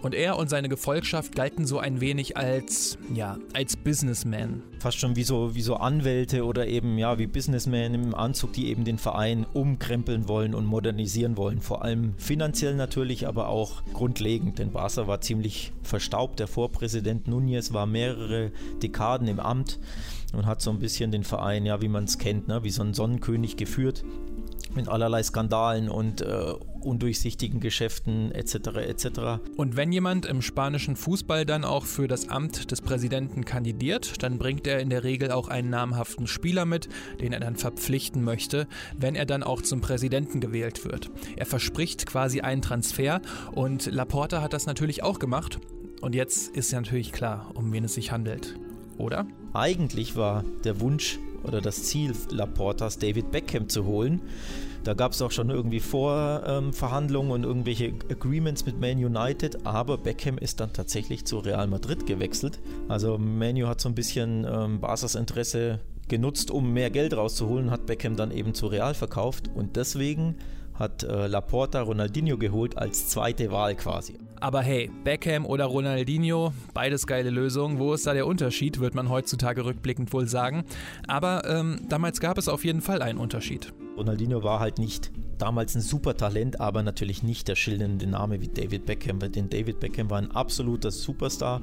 und 0.03 0.13
er 0.13 0.37
und 0.37 0.49
seine 0.49 0.67
Gefolgschaft 0.67 1.33
galten 1.33 1.65
so 1.65 1.79
ein 1.79 2.01
wenig 2.01 2.35
als, 2.35 2.97
ja, 3.13 3.37
als 3.53 3.77
Businessmen. 3.77 4.61
Fast 4.79 4.99
schon 4.99 5.15
wie 5.15 5.23
so, 5.23 5.55
wie 5.55 5.61
so 5.61 5.77
Anwälte 5.77 6.43
oder 6.43 6.67
eben, 6.67 6.97
ja, 6.97 7.17
wie 7.17 7.25
Businessmen 7.25 7.93
im 7.93 8.13
Anzug, 8.13 8.51
die 8.51 8.67
eben 8.67 8.83
den 8.83 8.97
Verein 8.97 9.45
umkrempeln 9.53 10.27
wollen 10.27 10.53
und 10.53 10.65
modernisieren 10.65 11.37
wollen. 11.37 11.61
Vor 11.61 11.83
allem 11.83 12.13
finanziell 12.17 12.75
natürlich, 12.75 13.27
aber 13.27 13.47
auch 13.47 13.81
grundlegend. 13.93 14.59
Denn 14.59 14.71
Barca 14.71 15.07
war 15.07 15.21
ziemlich 15.21 15.71
verstaubt. 15.83 16.39
Der 16.39 16.47
Vorpräsident 16.47 17.29
Núñez 17.29 17.71
war 17.71 17.85
mehrere 17.85 18.51
Dekaden 18.81 19.29
im 19.29 19.39
Amt 19.39 19.79
und 20.33 20.45
hat 20.45 20.61
so 20.61 20.71
ein 20.71 20.79
bisschen 20.79 21.11
den 21.11 21.23
Verein, 21.23 21.65
ja, 21.65 21.81
wie 21.81 21.87
man 21.87 22.03
es 22.03 22.17
kennt, 22.17 22.49
ne, 22.49 22.63
wie 22.65 22.71
so 22.71 22.83
ein 22.83 22.93
Sonnenkönig 22.93 23.55
geführt 23.55 24.03
mit 24.75 24.87
allerlei 24.87 25.23
Skandalen 25.23 25.89
und 25.89 26.21
äh, 26.21 26.53
undurchsichtigen 26.81 27.59
Geschäften 27.59 28.31
etc. 28.31 28.55
etc. 28.77 29.07
Und 29.57 29.75
wenn 29.75 29.91
jemand 29.91 30.25
im 30.25 30.41
spanischen 30.41 30.95
Fußball 30.95 31.45
dann 31.45 31.63
auch 31.63 31.85
für 31.85 32.07
das 32.07 32.29
Amt 32.29 32.71
des 32.71 32.81
Präsidenten 32.81 33.45
kandidiert, 33.45 34.21
dann 34.23 34.37
bringt 34.37 34.67
er 34.67 34.79
in 34.79 34.89
der 34.89 35.03
Regel 35.03 35.31
auch 35.31 35.47
einen 35.47 35.69
namhaften 35.69 36.27
Spieler 36.27 36.65
mit, 36.65 36.89
den 37.21 37.33
er 37.33 37.39
dann 37.39 37.55
verpflichten 37.55 38.23
möchte, 38.23 38.67
wenn 38.97 39.15
er 39.15 39.25
dann 39.25 39.43
auch 39.43 39.61
zum 39.61 39.81
Präsidenten 39.81 40.39
gewählt 40.39 40.85
wird. 40.85 41.09
Er 41.35 41.45
verspricht 41.45 42.05
quasi 42.05 42.41
einen 42.41 42.61
Transfer 42.61 43.21
und 43.53 43.85
Laporta 43.85 44.41
hat 44.41 44.53
das 44.53 44.65
natürlich 44.65 45.03
auch 45.03 45.19
gemacht. 45.19 45.59
Und 46.01 46.15
jetzt 46.15 46.55
ist 46.55 46.71
ja 46.71 46.81
natürlich 46.81 47.13
klar, 47.13 47.51
um 47.53 47.71
wen 47.71 47.85
es 47.85 47.93
sich 47.93 48.11
handelt. 48.11 48.55
Oder? 48.97 49.25
Eigentlich 49.53 50.15
war 50.15 50.43
der 50.63 50.81
Wunsch 50.81 51.17
oder 51.43 51.61
das 51.61 51.83
Ziel 51.83 52.13
Laportas, 52.29 52.97
David 52.97 53.31
Beckham 53.31 53.69
zu 53.69 53.85
holen. 53.85 54.21
Da 54.83 54.93
gab 54.93 55.13
es 55.13 55.21
auch 55.21 55.31
schon 55.31 55.49
irgendwie 55.49 55.79
Vorverhandlungen 55.79 57.29
ähm, 57.29 57.35
und 57.35 57.43
irgendwelche 57.43 57.93
Agreements 58.09 58.65
mit 58.65 58.81
Man 58.81 58.97
United, 58.97 59.65
aber 59.65 59.97
Beckham 59.97 60.37
ist 60.37 60.59
dann 60.59 60.73
tatsächlich 60.73 61.25
zu 61.25 61.39
Real 61.39 61.67
Madrid 61.67 62.05
gewechselt. 62.05 62.59
Also 62.89 63.17
Manu 63.17 63.67
hat 63.67 63.79
so 63.79 63.87
ein 63.87 63.95
bisschen 63.95 64.45
ähm, 64.49 64.81
Barca's 64.81 65.15
Interesse 65.15 65.79
genutzt, 66.09 66.51
um 66.51 66.73
mehr 66.73 66.89
Geld 66.89 67.15
rauszuholen, 67.15 67.71
hat 67.71 67.85
Beckham 67.85 68.17
dann 68.17 68.31
eben 68.31 68.53
zu 68.53 68.67
Real 68.67 68.93
verkauft 68.93 69.49
und 69.55 69.77
deswegen 69.77 70.35
hat 70.73 71.03
äh, 71.03 71.27
Laporta 71.27 71.81
Ronaldinho 71.81 72.37
geholt 72.37 72.77
als 72.77 73.07
zweite 73.07 73.51
Wahl 73.51 73.75
quasi. 73.75 74.17
Aber 74.43 74.61
hey, 74.61 74.91
Beckham 75.05 75.45
oder 75.45 75.63
Ronaldinho, 75.63 76.51
beides 76.73 77.07
geile 77.07 77.29
Lösungen. 77.29 77.79
Wo 77.79 77.93
ist 77.93 78.05
da 78.05 78.13
der 78.13 78.27
Unterschied, 78.27 78.81
wird 78.81 78.93
man 78.93 79.07
heutzutage 79.07 79.63
rückblickend 79.63 80.11
wohl 80.11 80.27
sagen. 80.27 80.65
Aber 81.07 81.47
ähm, 81.47 81.79
damals 81.87 82.19
gab 82.19 82.37
es 82.37 82.49
auf 82.49 82.65
jeden 82.65 82.81
Fall 82.81 83.01
einen 83.01 83.19
Unterschied. 83.19 83.71
Ronaldinho 83.95 84.43
war 84.43 84.59
halt 84.59 84.79
nicht 84.79 85.13
damals 85.37 85.75
ein 85.75 85.81
super 85.81 86.17
Talent, 86.17 86.59
aber 86.59 86.83
natürlich 86.83 87.23
nicht 87.23 87.47
der 87.47 87.55
schildernde 87.55 88.05
Name 88.05 88.41
wie 88.41 88.49
David 88.49 88.85
Beckham, 88.85 89.19
denn 89.19 89.49
David 89.49 89.79
Beckham 89.79 90.09
war 90.09 90.17
ein 90.17 90.31
absoluter 90.31 90.91
Superstar 90.91 91.61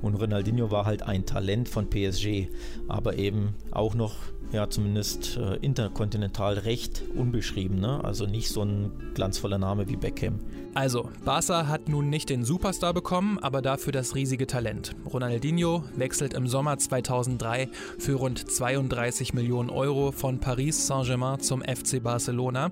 und 0.00 0.14
Ronaldinho 0.14 0.70
war 0.70 0.84
halt 0.84 1.02
ein 1.02 1.26
Talent 1.26 1.68
von 1.68 1.90
PSG, 1.90 2.46
aber 2.86 3.18
eben 3.18 3.56
auch 3.72 3.94
noch 3.94 4.14
ja 4.52 4.68
zumindest 4.68 5.36
äh, 5.36 5.56
interkontinental 5.56 6.58
recht 6.58 7.02
unbeschrieben, 7.14 7.80
ne? 7.80 8.02
also 8.04 8.26
nicht 8.26 8.50
so 8.50 8.62
ein 8.62 8.92
glanzvoller 9.14 9.58
Name 9.58 9.88
wie 9.88 9.96
Beckham. 9.96 10.38
Also, 10.74 11.10
Barca 11.22 11.66
hat 11.66 11.90
nun 11.90 12.08
nicht 12.08 12.30
den 12.30 12.44
Superstar 12.44 12.94
bekommen, 12.94 13.38
aber 13.38 13.60
dafür 13.60 13.92
das 13.92 14.14
riesige 14.14 14.46
Talent. 14.46 14.94
Ronaldinho 15.04 15.84
wechselt 15.96 16.32
im 16.32 16.46
Sommer 16.48 16.78
2003 16.78 17.68
für 17.98 18.14
rund 18.14 18.50
32 18.50 19.34
Millionen 19.34 19.68
Euro 19.68 20.12
von 20.12 20.38
Paris 20.38 20.86
Saint-Germain 20.86 21.40
zum 21.40 21.60
FC 21.60 22.02
Barcelona. 22.02 22.70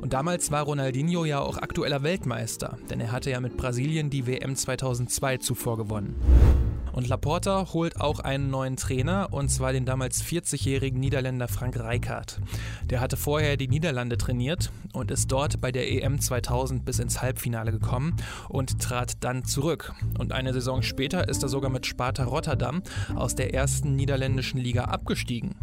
Und 0.00 0.12
damals 0.12 0.50
war 0.50 0.64
Ronaldinho 0.64 1.24
ja 1.24 1.38
auch 1.38 1.58
aktueller 1.58 2.02
Weltmeister, 2.02 2.78
denn 2.90 2.98
er 2.98 3.12
hatte 3.12 3.30
ja 3.30 3.40
mit 3.40 3.56
Brasilien 3.56 4.10
die 4.10 4.26
WM 4.26 4.56
2002 4.56 5.38
zuvor 5.38 5.76
gewonnen. 5.76 6.65
Und 6.96 7.08
Laporta 7.08 7.74
holt 7.74 8.00
auch 8.00 8.20
einen 8.20 8.48
neuen 8.48 8.78
Trainer, 8.78 9.28
und 9.30 9.50
zwar 9.50 9.74
den 9.74 9.84
damals 9.84 10.24
40-jährigen 10.24 10.98
Niederländer 10.98 11.46
Frank 11.46 11.78
Rijkaard. 11.78 12.40
Der 12.84 13.00
hatte 13.00 13.18
vorher 13.18 13.58
die 13.58 13.68
Niederlande 13.68 14.16
trainiert 14.16 14.72
und 14.94 15.10
ist 15.10 15.30
dort 15.30 15.60
bei 15.60 15.70
der 15.70 15.92
EM 15.92 16.18
2000 16.18 16.86
bis 16.86 16.98
ins 16.98 17.20
Halbfinale 17.20 17.70
gekommen 17.70 18.16
und 18.48 18.80
trat 18.80 19.22
dann 19.22 19.44
zurück. 19.44 19.92
Und 20.18 20.32
eine 20.32 20.54
Saison 20.54 20.80
später 20.80 21.28
ist 21.28 21.42
er 21.42 21.50
sogar 21.50 21.70
mit 21.70 21.84
Sparta 21.84 22.24
Rotterdam 22.24 22.82
aus 23.14 23.34
der 23.34 23.52
ersten 23.52 23.94
niederländischen 23.94 24.58
Liga 24.58 24.84
abgestiegen. 24.84 25.54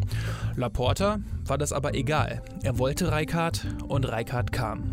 Laporta 0.56 1.18
war 1.46 1.58
das 1.58 1.74
aber 1.74 1.96
egal. 1.96 2.44
Er 2.62 2.78
wollte 2.78 3.12
Rijkaard 3.12 3.66
und 3.88 4.06
Rijkaard 4.06 4.52
kam. 4.52 4.84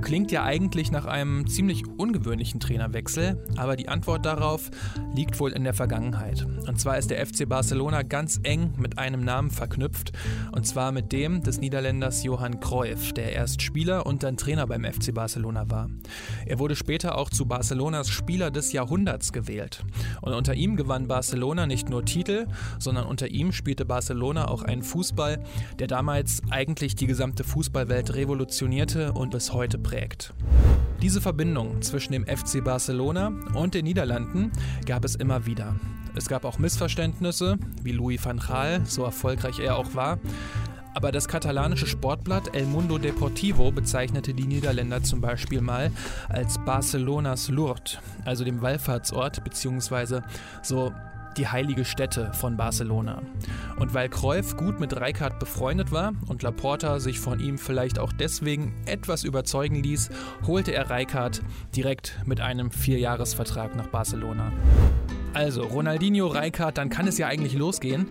Klingt 0.00 0.30
ja 0.30 0.44
eigentlich 0.44 0.90
nach 0.90 1.06
einem 1.06 1.46
ziemlich 1.46 1.86
ungewöhnlichen 1.86 2.60
Trainerwechsel, 2.60 3.44
aber 3.56 3.76
die 3.76 3.88
Antwort 3.88 4.24
darauf 4.24 4.70
liegt 5.14 5.38
wohl 5.40 5.52
in 5.52 5.64
der 5.64 5.74
Vergangenheit. 5.74 6.46
Und 6.66 6.80
zwar 6.80 6.98
ist 6.98 7.10
der 7.10 7.24
FC 7.26 7.48
Barcelona 7.48 8.02
ganz 8.02 8.40
eng 8.42 8.72
mit 8.78 8.98
einem 8.98 9.24
Namen 9.24 9.50
verknüpft, 9.50 10.12
und 10.52 10.66
zwar 10.66 10.92
mit 10.92 11.12
dem 11.12 11.42
des 11.42 11.60
Niederländers 11.60 12.22
Johann 12.22 12.60
Cruyff, 12.60 13.12
der 13.12 13.32
erst 13.32 13.60
Spieler 13.60 14.06
und 14.06 14.22
dann 14.22 14.36
Trainer 14.36 14.66
beim 14.66 14.84
FC 14.84 15.12
Barcelona 15.12 15.68
war. 15.70 15.90
Er 16.46 16.58
wurde 16.58 16.76
später 16.76 17.18
auch 17.18 17.28
zu 17.28 17.46
Barcelonas 17.46 18.08
Spieler 18.08 18.50
des 18.50 18.72
Jahrhunderts 18.72 19.32
gewählt. 19.32 19.84
Und 20.22 20.32
unter 20.32 20.54
ihm 20.54 20.76
gewann 20.76 21.08
Barcelona 21.08 21.66
nicht 21.66 21.90
nur 21.90 22.04
Titel, 22.04 22.46
sondern 22.78 23.06
unter 23.06 23.28
ihm 23.28 23.52
spielte 23.52 23.84
Barcelona 23.84 24.48
auch 24.48 24.62
einen 24.62 24.82
Fußball, 24.82 25.42
der 25.78 25.86
damals 25.86 26.42
eigentlich 26.50 26.94
die 26.94 27.06
gesamte 27.06 27.44
Fußballwelt 27.44 28.14
revolutionierte 28.14 29.12
und 29.12 29.30
bis 29.30 29.52
heute 29.52 29.78
geprägt. 29.88 30.34
Diese 31.00 31.20
Verbindung 31.20 31.80
zwischen 31.80 32.12
dem 32.12 32.26
FC 32.26 32.62
Barcelona 32.62 33.32
und 33.54 33.74
den 33.74 33.84
Niederlanden 33.84 34.52
gab 34.84 35.04
es 35.04 35.14
immer 35.14 35.46
wieder. 35.46 35.76
Es 36.14 36.28
gab 36.28 36.44
auch 36.44 36.58
Missverständnisse, 36.58 37.58
wie 37.82 37.92
Louis 37.92 38.24
van 38.24 38.38
Gaal, 38.38 38.82
so 38.84 39.04
erfolgreich 39.04 39.60
er 39.60 39.76
auch 39.76 39.94
war. 39.94 40.18
Aber 40.94 41.12
das 41.12 41.28
katalanische 41.28 41.86
Sportblatt 41.86 42.56
El 42.56 42.66
Mundo 42.66 42.98
Deportivo 42.98 43.70
bezeichnete 43.70 44.34
die 44.34 44.46
Niederländer 44.46 45.02
zum 45.02 45.20
Beispiel 45.20 45.60
mal 45.60 45.92
als 46.28 46.58
Barcelonas 46.64 47.48
Lourdes, 47.48 47.98
also 48.24 48.44
dem 48.44 48.60
Wallfahrtsort 48.60 49.44
bzw. 49.44 50.22
so 50.62 50.92
die 51.38 51.48
heilige 51.48 51.84
Stätte 51.84 52.32
von 52.32 52.56
Barcelona. 52.56 53.22
Und 53.78 53.94
weil 53.94 54.08
Cruyff 54.08 54.56
gut 54.56 54.80
mit 54.80 55.00
Rijkaard 55.00 55.38
befreundet 55.38 55.92
war 55.92 56.12
und 56.26 56.42
Laporta 56.42 56.98
sich 56.98 57.20
von 57.20 57.40
ihm 57.40 57.58
vielleicht 57.58 57.98
auch 57.98 58.12
deswegen 58.12 58.74
etwas 58.86 59.24
überzeugen 59.24 59.76
ließ, 59.76 60.10
holte 60.46 60.72
er 60.72 60.90
Rijkaard 60.90 61.42
direkt 61.74 62.18
mit 62.26 62.40
einem 62.40 62.70
Vierjahresvertrag 62.70 63.76
nach 63.76 63.86
Barcelona. 63.86 64.52
Also, 65.32 65.62
Ronaldinho, 65.62 66.26
Rijkaard, 66.26 66.78
dann 66.78 66.88
kann 66.88 67.06
es 67.06 67.18
ja 67.18 67.28
eigentlich 67.28 67.54
losgehen. 67.54 68.08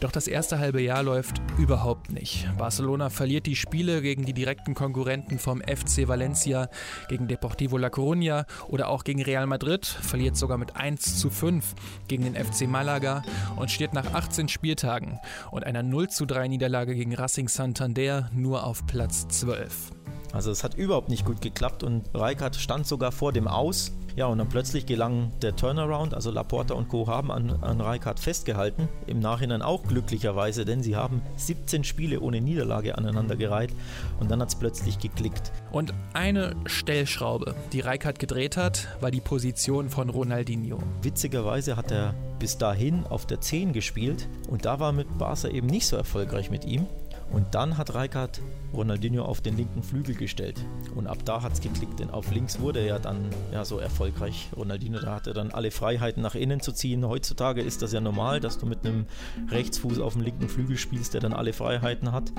Doch 0.00 0.12
das 0.12 0.26
erste 0.26 0.58
halbe 0.58 0.82
Jahr 0.82 1.02
läuft 1.02 1.40
überhaupt 1.58 2.12
nicht. 2.12 2.46
Barcelona 2.58 3.08
verliert 3.08 3.46
die 3.46 3.56
Spiele 3.56 4.02
gegen 4.02 4.26
die 4.26 4.34
direkten 4.34 4.74
Konkurrenten 4.74 5.38
vom 5.38 5.60
FC 5.60 6.06
Valencia, 6.06 6.68
gegen 7.08 7.28
Deportivo 7.28 7.78
La 7.78 7.88
Coruña 7.88 8.44
oder 8.68 8.88
auch 8.88 9.04
gegen 9.04 9.22
Real 9.22 9.46
Madrid, 9.46 9.86
verliert 9.86 10.36
sogar 10.36 10.58
mit 10.58 10.76
1 10.76 11.18
zu 11.18 11.30
5 11.30 11.74
gegen 12.08 12.24
den 12.24 12.34
FC 12.34 12.68
Malaga 12.68 13.22
und 13.56 13.70
steht 13.70 13.94
nach 13.94 14.12
18 14.12 14.48
Spieltagen 14.48 15.18
und 15.50 15.64
einer 15.64 15.82
0 15.82 16.08
zu 16.08 16.26
3 16.26 16.48
Niederlage 16.48 16.94
gegen 16.94 17.14
Racing 17.14 17.48
Santander 17.48 18.30
nur 18.34 18.64
auf 18.64 18.86
Platz 18.86 19.26
12. 19.28 19.92
Also 20.32 20.50
es 20.50 20.62
hat 20.62 20.74
überhaupt 20.74 21.08
nicht 21.08 21.24
gut 21.24 21.40
geklappt 21.40 21.82
und 21.82 22.10
Reikert 22.12 22.56
stand 22.56 22.86
sogar 22.86 23.12
vor 23.12 23.32
dem 23.32 23.48
Aus. 23.48 23.92
Ja, 24.16 24.26
und 24.26 24.38
dann 24.38 24.48
plötzlich 24.48 24.86
gelang 24.86 25.30
der 25.42 25.54
Turnaround, 25.54 26.14
also 26.14 26.30
Laporta 26.30 26.72
und 26.72 26.88
Co. 26.88 27.06
haben 27.06 27.30
an, 27.30 27.50
an 27.62 27.82
Reikart 27.82 28.18
festgehalten. 28.18 28.88
Im 29.06 29.20
Nachhinein 29.20 29.60
auch 29.60 29.82
glücklicherweise, 29.82 30.64
denn 30.64 30.82
sie 30.82 30.96
haben 30.96 31.20
17 31.36 31.84
Spiele 31.84 32.20
ohne 32.20 32.40
Niederlage 32.40 32.96
aneinandergereiht 32.96 33.72
und 34.18 34.30
dann 34.30 34.40
hat 34.40 34.48
es 34.48 34.54
plötzlich 34.54 34.98
geklickt. 34.98 35.52
Und 35.70 35.92
eine 36.14 36.56
Stellschraube, 36.64 37.54
die 37.72 37.80
Reikart 37.80 38.18
gedreht 38.18 38.56
hat, 38.56 38.88
war 39.00 39.10
die 39.10 39.20
Position 39.20 39.90
von 39.90 40.08
Ronaldinho. 40.08 40.78
Witzigerweise 41.02 41.76
hat 41.76 41.92
er 41.92 42.14
bis 42.38 42.56
dahin 42.56 43.04
auf 43.04 43.26
der 43.26 43.42
10 43.42 43.74
gespielt 43.74 44.28
und 44.48 44.64
da 44.64 44.80
war 44.80 44.92
mit 44.92 45.18
Barca 45.18 45.48
eben 45.48 45.66
nicht 45.66 45.86
so 45.86 45.96
erfolgreich 45.96 46.50
mit 46.50 46.64
ihm. 46.64 46.86
Und 47.32 47.54
dann 47.54 47.76
hat 47.76 47.94
Reikart 47.94 48.40
Ronaldinho 48.74 49.24
auf 49.24 49.40
den 49.40 49.56
linken 49.56 49.82
Flügel 49.82 50.14
gestellt. 50.14 50.64
Und 50.94 51.06
ab 51.06 51.18
da 51.24 51.42
hat 51.42 51.52
es 51.52 51.60
geklickt, 51.60 52.00
denn 52.00 52.10
auf 52.10 52.30
links 52.30 52.60
wurde 52.60 52.80
er 52.80 52.86
ja 52.86 52.98
dann 52.98 53.30
ja, 53.52 53.64
so 53.64 53.78
erfolgreich. 53.78 54.48
Ronaldinho, 54.56 55.00
da 55.00 55.14
hatte 55.14 55.32
dann 55.32 55.50
alle 55.50 55.70
Freiheiten 55.70 56.22
nach 56.22 56.34
innen 56.34 56.60
zu 56.60 56.72
ziehen. 56.72 57.06
Heutzutage 57.06 57.62
ist 57.62 57.82
das 57.82 57.92
ja 57.92 58.00
normal, 58.00 58.40
dass 58.40 58.58
du 58.58 58.66
mit 58.66 58.86
einem 58.86 59.06
Rechtsfuß 59.50 60.00
auf 60.00 60.14
dem 60.14 60.22
linken 60.22 60.48
Flügel 60.48 60.76
spielst, 60.76 61.14
der 61.14 61.20
dann 61.20 61.32
alle 61.32 61.52
Freiheiten 61.52 62.12
hat. 62.12 62.32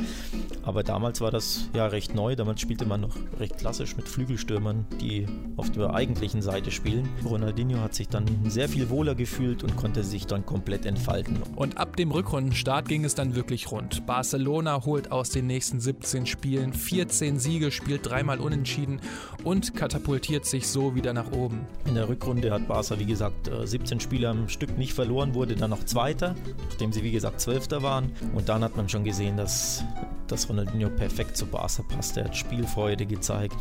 Aber 0.63 0.83
damals 0.83 1.21
war 1.21 1.31
das 1.31 1.69
ja 1.73 1.87
recht 1.87 2.15
neu. 2.15 2.35
Damals 2.35 2.61
spielte 2.61 2.85
man 2.85 3.01
noch 3.01 3.15
recht 3.39 3.57
klassisch 3.57 3.95
mit 3.95 4.07
Flügelstürmern, 4.07 4.85
die 5.01 5.25
auf 5.55 5.71
der 5.71 5.93
eigentlichen 5.93 6.41
Seite 6.41 6.71
spielen. 6.71 7.09
Ronaldinho 7.25 7.79
hat 7.79 7.93
sich 7.93 8.09
dann 8.09 8.25
sehr 8.49 8.69
viel 8.69 8.89
wohler 8.89 9.15
gefühlt 9.15 9.63
und 9.63 9.75
konnte 9.75 10.03
sich 10.03 10.27
dann 10.27 10.45
komplett 10.45 10.85
entfalten. 10.85 11.37
Und 11.55 11.77
ab 11.77 11.95
dem 11.95 12.11
Rückrundenstart 12.11 12.87
ging 12.87 13.05
es 13.05 13.15
dann 13.15 13.35
wirklich 13.35 13.71
rund. 13.71 14.05
Barcelona 14.05 14.85
holt 14.85 15.11
aus 15.11 15.29
den 15.29 15.47
nächsten 15.47 15.79
17 15.79 16.16
Spielen 16.25 16.73
14 16.73 17.39
Siege, 17.39 17.71
spielt 17.71 18.05
dreimal 18.05 18.39
unentschieden 18.39 18.99
und 19.43 19.75
katapultiert 19.75 20.45
sich 20.45 20.67
so 20.67 20.95
wieder 20.95 21.13
nach 21.13 21.31
oben. 21.31 21.61
In 21.85 21.95
der 21.95 22.09
Rückrunde 22.09 22.51
hat 22.51 22.67
Barca, 22.67 22.99
wie 22.99 23.05
gesagt, 23.05 23.49
17 23.63 23.97
äh, 23.97 24.01
Spiele 24.01 24.29
am 24.29 24.49
Stück 24.49 24.77
nicht 24.77 24.93
verloren, 24.93 25.33
wurde 25.35 25.55
dann 25.55 25.69
noch 25.69 25.83
Zweiter, 25.83 26.35
nachdem 26.69 26.91
sie, 26.91 27.03
wie 27.03 27.11
gesagt, 27.11 27.41
Zwölfter 27.41 27.83
waren. 27.83 28.11
Und 28.33 28.49
dann 28.49 28.63
hat 28.63 28.75
man 28.75 28.89
schon 28.89 29.03
gesehen, 29.03 29.37
dass, 29.37 29.83
dass 30.27 30.49
Ronaldinho 30.49 30.89
perfekt 30.89 31.37
zu 31.37 31.45
Barca 31.45 31.83
passt. 31.83 32.17
Er 32.17 32.25
hat 32.25 32.35
Spielfreude 32.35 33.05
gezeigt, 33.05 33.55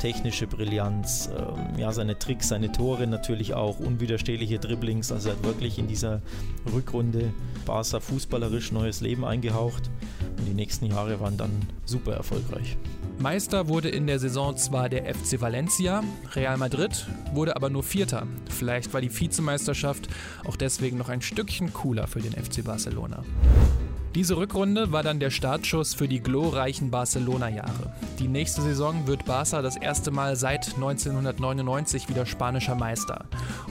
technische 0.00 0.46
Brillanz, 0.46 1.30
ähm, 1.36 1.78
ja, 1.78 1.92
seine 1.92 2.18
Tricks, 2.18 2.48
seine 2.48 2.72
Tore 2.72 3.06
natürlich 3.06 3.54
auch, 3.54 3.78
unwiderstehliche 3.78 4.58
Dribblings. 4.58 5.12
Also 5.12 5.30
er 5.30 5.36
hat 5.36 5.44
wirklich 5.44 5.78
in 5.78 5.86
dieser 5.86 6.22
Rückrunde 6.72 7.32
Barca 7.66 8.00
fußballerisch 8.00 8.72
neues 8.72 9.00
Leben 9.00 9.24
eingehaucht. 9.24 9.90
Und 10.38 10.46
die 10.46 10.54
nächsten 10.54 10.86
Jahre 10.86 11.20
waren 11.20 11.36
dann 11.36 11.50
super 11.84 11.99
erfolgreich. 12.08 12.76
Meister 13.18 13.68
wurde 13.68 13.90
in 13.90 14.06
der 14.06 14.18
Saison 14.18 14.56
zwar 14.56 14.88
der 14.88 15.14
FC 15.14 15.40
Valencia, 15.40 16.02
Real 16.34 16.56
Madrid 16.56 17.06
wurde 17.34 17.54
aber 17.54 17.68
nur 17.68 17.82
Vierter. 17.82 18.26
Vielleicht 18.48 18.94
war 18.94 19.02
die 19.02 19.14
Vizemeisterschaft 19.14 20.08
auch 20.46 20.56
deswegen 20.56 20.96
noch 20.96 21.10
ein 21.10 21.20
Stückchen 21.20 21.72
cooler 21.74 22.06
für 22.06 22.20
den 22.20 22.32
FC 22.32 22.64
Barcelona. 22.64 23.22
Diese 24.14 24.36
Rückrunde 24.36 24.90
war 24.90 25.04
dann 25.04 25.20
der 25.20 25.30
Startschuss 25.30 25.94
für 25.94 26.08
die 26.08 26.20
glorreichen 26.20 26.90
Barcelona-Jahre. 26.90 27.92
Die 28.18 28.26
nächste 28.26 28.60
Saison 28.60 29.06
wird 29.06 29.24
Barca 29.24 29.62
das 29.62 29.76
erste 29.76 30.10
Mal 30.10 30.34
seit 30.34 30.74
1999 30.74 32.08
wieder 32.08 32.26
spanischer 32.26 32.74
Meister. 32.74 33.26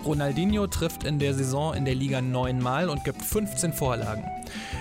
Ronaldinho 0.06 0.68
trifft 0.68 1.04
in 1.04 1.20
der 1.20 1.34
Saison 1.34 1.74
in 1.74 1.84
der 1.84 1.96
Liga 1.96 2.22
neunmal 2.22 2.88
und 2.88 3.04
gibt 3.04 3.22
15 3.22 3.74
Vorlagen. 3.74 4.24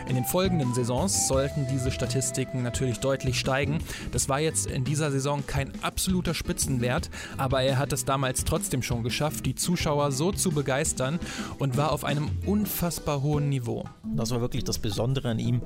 In 0.09 0.15
den 0.15 0.25
folgenden 0.25 0.75
Saisons 0.75 1.29
sollten 1.29 1.67
diese 1.71 1.91
Statistiken 1.91 2.63
natürlich 2.63 2.99
deutlich 3.01 3.39
steigen. 3.39 3.79
Das 4.13 4.29
war 4.29 4.41
jetzt 4.41 4.67
in 4.67 4.85
dieser 4.85 5.11
Saison 5.11 5.45
kein 5.47 5.73
absoluter 5.83 6.35
Spitzenwert, 6.35 7.11
aber 7.37 7.63
er 7.63 7.79
hat 7.79 7.93
es 7.93 8.05
damals 8.05 8.45
trotzdem 8.45 8.83
schon 8.83 9.03
geschafft, 9.03 9.47
die 9.47 9.55
Zuschauer 9.55 10.13
so 10.13 10.33
zu 10.33 10.51
begeistern 10.51 11.19
und 11.59 11.77
war 11.77 11.93
auf 11.93 12.05
einem 12.05 12.31
unfassbar 12.47 13.23
hohen 13.23 13.49
Niveau. 13.49 13.85
Das 14.17 14.31
war 14.31 14.41
wirklich 14.41 14.65
das 14.65 14.79
Besondere 14.79 15.29
an 15.31 15.39
ihm, 15.39 15.63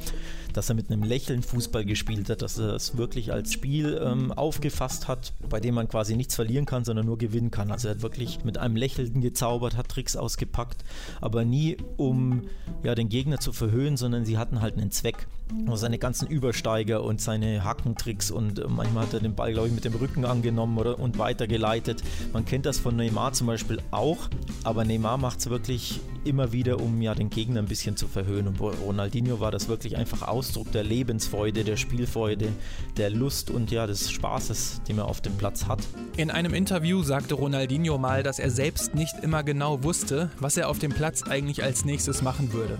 dass 0.52 0.68
er 0.68 0.74
mit 0.74 0.90
einem 0.90 1.02
Lächeln 1.02 1.42
Fußball 1.42 1.84
gespielt 1.84 2.28
hat, 2.30 2.42
dass 2.42 2.58
er 2.58 2.74
es 2.74 2.96
wirklich 2.96 3.32
als 3.32 3.52
Spiel 3.52 4.00
ähm, 4.02 4.32
aufgefasst 4.32 5.08
hat, 5.08 5.32
bei 5.48 5.60
dem 5.60 5.74
man 5.74 5.88
quasi 5.88 6.16
nichts 6.16 6.34
verlieren 6.34 6.66
kann, 6.66 6.84
sondern 6.84 7.06
nur 7.06 7.18
gewinnen 7.18 7.50
kann. 7.50 7.70
Also 7.70 7.88
er 7.88 7.94
hat 7.94 8.02
wirklich 8.02 8.44
mit 8.44 8.58
einem 8.58 8.76
Lächeln 8.76 9.20
gezaubert, 9.20 9.76
hat 9.76 9.88
Tricks 9.88 10.16
ausgepackt, 10.16 10.84
aber 11.20 11.44
nie 11.44 11.76
um 11.96 12.42
ja, 12.82 12.94
den 12.94 13.08
Gegner 13.08 13.38
zu 13.40 13.52
verhöhnen, 13.52 13.91
sondern 13.96 14.24
sie 14.24 14.38
hatten 14.38 14.60
halt 14.60 14.76
einen 14.76 14.90
Zweck. 14.90 15.26
Seine 15.74 15.98
ganzen 15.98 16.28
Übersteiger 16.28 17.02
und 17.02 17.20
seine 17.20 17.64
Hackentricks 17.64 18.30
und 18.30 18.58
äh, 18.58 18.68
manchmal 18.68 19.06
hat 19.06 19.14
er 19.14 19.20
den 19.20 19.34
Ball, 19.34 19.52
glaube 19.52 19.68
ich, 19.68 19.74
mit 19.74 19.84
dem 19.84 19.94
Rücken 19.94 20.24
angenommen 20.24 20.78
oder, 20.78 20.98
und 20.98 21.18
weitergeleitet. 21.18 22.02
Man 22.32 22.44
kennt 22.44 22.66
das 22.66 22.78
von 22.78 22.96
Neymar 22.96 23.32
zum 23.32 23.46
Beispiel 23.46 23.78
auch, 23.90 24.28
aber 24.64 24.84
Neymar 24.84 25.18
macht 25.18 25.40
es 25.40 25.50
wirklich 25.50 26.00
immer 26.24 26.52
wieder, 26.52 26.80
um 26.80 27.00
ja 27.02 27.14
den 27.14 27.30
Gegner 27.30 27.60
ein 27.60 27.66
bisschen 27.66 27.96
zu 27.96 28.08
verhöhnen. 28.08 28.48
Und 28.48 28.60
Ronaldinho 28.60 29.40
war 29.40 29.50
das 29.50 29.68
wirklich 29.68 29.96
einfach 29.96 30.26
Ausdruck 30.26 30.70
der 30.72 30.84
Lebensfreude, 30.84 31.64
der 31.64 31.76
Spielfreude, 31.76 32.48
der 32.96 33.10
Lust 33.10 33.50
und 33.50 33.70
ja 33.70 33.86
des 33.86 34.10
Spaßes, 34.10 34.82
den 34.88 34.98
er 34.98 35.06
auf 35.06 35.20
dem 35.20 35.36
Platz 35.36 35.66
hat. 35.66 35.80
In 36.16 36.30
einem 36.30 36.54
Interview 36.54 37.02
sagte 37.02 37.34
Ronaldinho 37.34 37.98
mal, 37.98 38.22
dass 38.22 38.38
er 38.38 38.50
selbst 38.50 38.94
nicht 38.94 39.14
immer 39.22 39.42
genau 39.42 39.82
wusste, 39.82 40.30
was 40.38 40.56
er 40.56 40.68
auf 40.68 40.78
dem 40.78 40.92
Platz 40.92 41.22
eigentlich 41.22 41.62
als 41.62 41.84
nächstes 41.84 42.22
machen 42.22 42.52
würde. 42.52 42.78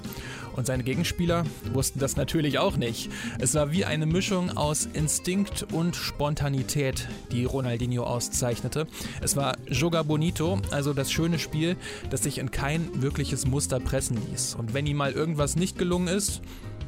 Und 0.54 0.66
seine 0.66 0.82
Gegenspieler 0.82 1.44
wussten 1.72 1.98
das 1.98 2.16
natürlich 2.16 2.51
auch 2.58 2.76
nicht. 2.76 3.10
Es 3.38 3.54
war 3.54 3.72
wie 3.72 3.84
eine 3.84 4.06
Mischung 4.06 4.56
aus 4.56 4.88
Instinkt 4.92 5.66
und 5.72 5.96
Spontanität, 5.96 7.08
die 7.30 7.44
Ronaldinho 7.44 8.04
auszeichnete. 8.04 8.86
Es 9.20 9.36
war 9.36 9.56
Joga 9.68 10.02
Bonito, 10.02 10.60
also 10.70 10.92
das 10.92 11.12
schöne 11.12 11.38
Spiel, 11.38 11.76
das 12.10 12.22
sich 12.22 12.38
in 12.38 12.50
kein 12.50 13.02
wirkliches 13.02 13.46
Muster 13.46 13.80
pressen 13.80 14.18
ließ. 14.30 14.54
Und 14.54 14.74
wenn 14.74 14.86
ihm 14.86 14.96
mal 14.96 15.12
irgendwas 15.12 15.56
nicht 15.56 15.78
gelungen 15.78 16.08
ist, 16.08 16.42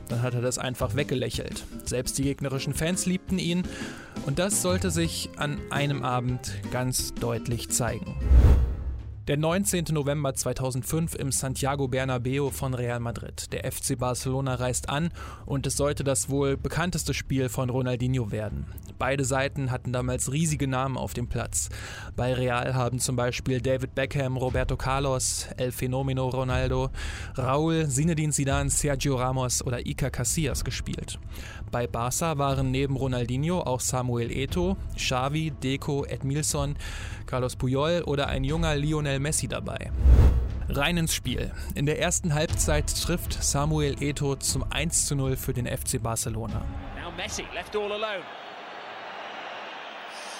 dann 0.08 0.22
hat 0.22 0.34
er 0.34 0.42
das 0.42 0.58
einfach 0.58 0.96
weggelächelt. 0.96 1.64
Selbst 1.84 2.18
die 2.18 2.22
gegnerischen 2.22 2.74
Fans 2.74 3.06
liebten 3.06 3.38
ihn 3.38 3.62
und 4.26 4.38
das 4.38 4.62
sollte 4.62 4.90
sich 4.90 5.30
an 5.36 5.58
einem 5.70 6.02
Abend 6.02 6.52
ganz 6.70 7.14
deutlich 7.14 7.70
zeigen. 7.70 8.14
Der 9.26 9.38
19. 9.38 9.86
November 9.92 10.34
2005 10.34 11.14
im 11.14 11.32
Santiago 11.32 11.88
Bernabeo 11.88 12.50
von 12.50 12.74
Real 12.74 13.00
Madrid. 13.00 13.54
Der 13.54 13.72
FC 13.72 13.96
Barcelona 13.98 14.56
reist 14.56 14.90
an 14.90 15.12
und 15.46 15.66
es 15.66 15.78
sollte 15.78 16.04
das 16.04 16.28
wohl 16.28 16.58
bekannteste 16.58 17.14
Spiel 17.14 17.48
von 17.48 17.70
Ronaldinho 17.70 18.32
werden. 18.32 18.66
Beide 18.98 19.24
Seiten 19.24 19.70
hatten 19.70 19.94
damals 19.94 20.30
riesige 20.30 20.68
Namen 20.68 20.98
auf 20.98 21.14
dem 21.14 21.26
Platz. 21.26 21.70
Bei 22.16 22.34
Real 22.34 22.74
haben 22.74 22.98
zum 22.98 23.16
Beispiel 23.16 23.62
David 23.62 23.94
Beckham, 23.94 24.36
Roberto 24.36 24.76
Carlos, 24.76 25.48
El 25.56 25.72
Fenomeno 25.72 26.28
Ronaldo, 26.28 26.90
Raúl, 27.34 27.88
Zinedine 27.88 28.30
Zidane, 28.30 28.68
Sergio 28.68 29.16
Ramos 29.16 29.64
oder 29.64 29.86
Iker 29.86 30.10
Casillas 30.10 30.64
gespielt. 30.64 31.18
Bei 31.70 31.86
Barca 31.86 32.36
waren 32.36 32.70
neben 32.70 32.94
Ronaldinho 32.94 33.62
auch 33.62 33.80
Samuel 33.80 34.30
Eto, 34.30 34.76
Xavi, 34.96 35.50
Deco, 35.50 36.04
Edmilson, 36.04 36.76
Carlos 37.26 37.56
Puyol 37.56 38.02
oder 38.02 38.28
ein 38.28 38.44
junger 38.44 38.76
Lionel 38.76 39.13
Messi 39.18 39.48
dabei. 39.48 39.90
Rein 40.68 40.96
ins 40.96 41.14
Spiel. 41.14 41.52
In 41.74 41.86
der 41.86 42.00
ersten 42.00 42.34
Halbzeit 42.34 42.86
trifft 43.02 43.42
Samuel 43.42 44.02
Eto 44.02 44.36
zum 44.36 44.64
1 44.70 45.06
zu 45.06 45.14
0 45.14 45.36
für 45.36 45.52
den 45.52 45.66
FC 45.66 46.02
Barcelona. 46.02 46.62
Now 46.96 47.10
Messi 47.16 47.44
left 47.54 47.76
all 47.76 47.92
alone. 47.92 48.24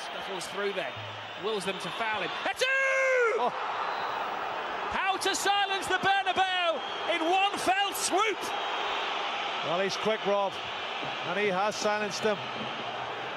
Scuffles 0.05 0.47
through 0.49 0.73
then. 0.75 0.93
Wills 1.45 1.65
them 1.65 1.77
to 1.83 1.89
foul 1.91 2.23
him. 2.23 2.31
Eto! 2.45 2.65
Oh. 3.39 3.53
How 4.93 5.17
to 5.17 5.35
silence 5.35 5.87
the 5.89 5.99
Bernabeu 5.99 6.81
in 7.15 7.21
one 7.31 7.59
fell 7.59 7.93
swoop. 7.93 8.39
Well, 9.67 9.81
he's 9.81 9.97
quick, 9.97 10.25
Rob, 10.27 10.53
and 11.29 11.39
he 11.39 11.49
has 11.49 11.75
silenced 11.75 12.23
them. 12.23 12.39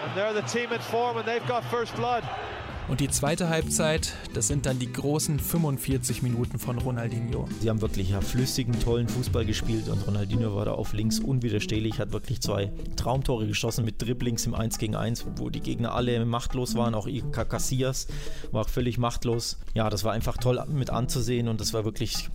And 0.03 0.15
they're 0.15 0.33
the 0.33 0.43
team 0.43 0.71
in 0.71 0.79
form, 0.79 1.17
and 1.17 1.27
they've 1.27 1.45
got 1.47 1.63
first 1.65 1.95
blood. 1.95 2.23
Und 2.89 3.01
die 3.01 3.09
zweite 3.09 3.49
Halbzeit, 3.49 4.13
das 4.33 4.47
sind 4.47 4.65
dann 4.65 4.79
die 4.79 4.91
großen 4.91 5.41
45 5.41 6.23
Minuten 6.23 6.57
von 6.57 6.77
Ronaldinho. 6.77 7.45
Sie 7.59 7.69
haben 7.69 7.81
wirklich 7.81 8.11
ja, 8.11 8.21
flüssigen, 8.21 8.79
tollen 8.79 9.09
Fußball 9.09 9.45
gespielt 9.45 9.89
und 9.89 10.07
Ronaldinho 10.07 10.55
war 10.55 10.63
da 10.63 10.71
auf 10.71 10.93
links 10.93 11.19
unwiderstehlich, 11.19 11.99
hat 11.99 12.13
wirklich 12.13 12.39
zwei 12.39 12.71
Traumtore 12.95 13.45
geschossen 13.45 13.83
mit 13.83 14.01
Dribblings 14.01 14.45
im 14.45 14.55
1 14.55 14.77
gegen 14.77 14.95
1, 14.95 15.25
wo 15.35 15.49
die 15.49 15.59
Gegner 15.59 15.93
alle 15.93 16.23
machtlos 16.25 16.75
waren, 16.75 16.95
auch 16.95 17.07
Iker 17.07 17.43
Casillas 17.43 18.07
war 18.53 18.61
auch 18.61 18.69
völlig 18.69 18.97
machtlos. 18.97 19.57
Ja, 19.73 19.89
das 19.89 20.05
war 20.05 20.13
einfach 20.13 20.37
toll 20.37 20.63
mit 20.69 20.89
anzusehen 20.89 21.49
und 21.49 21.59
das 21.59 21.73
war 21.73 21.83
wirklich 21.83 22.29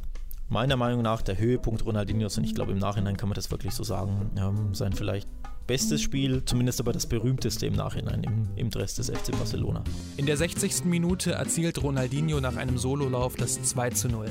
meiner 0.51 0.77
Meinung 0.77 1.01
nach 1.01 1.23
der 1.23 1.39
Höhepunkt 1.39 1.87
Ronaldinhos 1.87 2.37
und 2.37 2.45
ich 2.45 2.55
glaube 2.55 2.73
im 2.73 2.79
Nachhinein 2.79 3.17
kann 3.17 3.31
man 3.31 3.37
das 3.37 3.51
wirklich 3.51 3.73
so 3.73 3.85
sagen. 3.85 4.31
Ja, 4.37 4.53
sein 4.73 4.93
vielleicht 4.93 5.29
bestes 5.67 6.03
Spiel, 6.03 6.45
zumindest 6.45 6.81
aber 6.81 6.93
das 6.93 7.07
berühmteste 7.07 7.67
im 7.67 7.75
Nachhinein 7.75 8.23
im, 8.25 8.49
im 8.57 8.71
Dress 8.71 8.95
des 8.97 9.11
FC 9.11 9.33
Barcelona. 9.33 9.83
In 10.17 10.27
der 10.27 10.37
60. 10.37 10.85
Minute 10.85 11.33
erzielt 11.33 11.83
Ronaldinho 11.83 12.41
nach 12.41 12.57
einem 12.57 12.79
Sololauf 12.79 13.37
das 13.37 13.63
2 13.63 13.91
zu 13.91 14.09
0. 14.09 14.27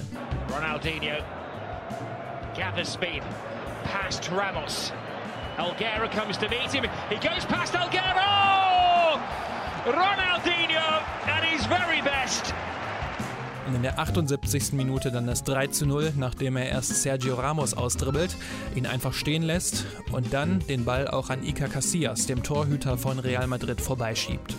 Ronaldinho 0.53 1.17
gathers 2.55 2.93
speed 2.93 3.23
past 3.83 4.29
Ramos. 4.31 4.91
Alguera 5.57 6.07
comes 6.09 6.37
to 6.37 6.47
meet 6.49 6.71
him. 6.71 6.85
He 7.09 7.15
goes 7.15 7.45
past 7.45 7.73
Alguera. 7.75 9.19
Ronaldinho 9.85 11.01
at 11.27 11.43
his 11.43 11.65
very 11.65 12.01
best. 12.01 12.53
Und 13.67 13.75
in 13.75 13.83
der 13.83 13.99
78. 13.99 14.73
Minute 14.73 15.11
dann 15.11 15.27
das 15.27 15.43
3 15.43 15.67
zu 15.67 15.85
0, 15.85 16.13
nachdem 16.17 16.57
er 16.57 16.69
erst 16.69 17.01
Sergio 17.01 17.35
Ramos 17.35 17.73
austribbelt, 17.73 18.35
ihn 18.75 18.85
einfach 18.85 19.13
stehen 19.13 19.43
lässt 19.43 19.85
und 20.11 20.33
dann 20.33 20.59
den 20.67 20.83
Ball 20.83 21.07
auch 21.07 21.29
an 21.29 21.43
Iker 21.43 21.67
Casillas, 21.67 22.25
dem 22.25 22.41
Torhüter 22.43 22.97
von 22.97 23.19
Real 23.19 23.45
Madrid, 23.47 23.79
vorbeischiebt. 23.79 24.55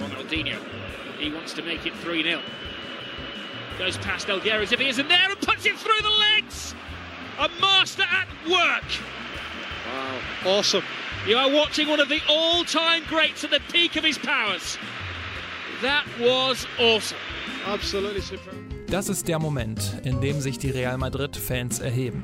Ronaldinho, 0.00 0.56
he 1.18 1.32
wants 1.32 1.54
to 1.54 1.62
make 1.62 1.86
it 1.86 1.92
3-0. 2.04 2.38
Goes 3.78 3.98
past 3.98 4.28
Alguera 4.30 4.62
as 4.62 4.72
if 4.72 4.80
he 4.80 4.88
isn't 4.88 5.08
there 5.08 5.28
and 5.28 5.38
puts 5.40 5.66
it 5.66 5.76
through 5.76 6.00
the 6.00 6.36
legs. 6.36 6.74
A 7.38 7.48
master 7.60 8.04
at 8.04 8.28
work. 8.48 8.84
Wow, 10.44 10.58
awesome. 10.58 10.84
You 11.26 11.36
are 11.36 11.50
watching 11.50 11.88
one 11.88 12.00
of 12.00 12.08
the 12.08 12.20
all-time 12.28 13.02
greats 13.08 13.44
at 13.44 13.50
the 13.50 13.60
peak 13.72 13.96
of 13.96 14.04
his 14.04 14.18
powers. 14.18 14.78
That 15.82 16.04
was 16.20 16.66
awesome. 16.78 17.18
Das 18.88 19.08
ist 19.08 19.26
der 19.28 19.38
Moment, 19.38 20.00
in 20.04 20.20
dem 20.20 20.40
sich 20.40 20.58
die 20.58 20.70
Real 20.70 20.98
Madrid-Fans 20.98 21.78
erheben. 21.80 22.22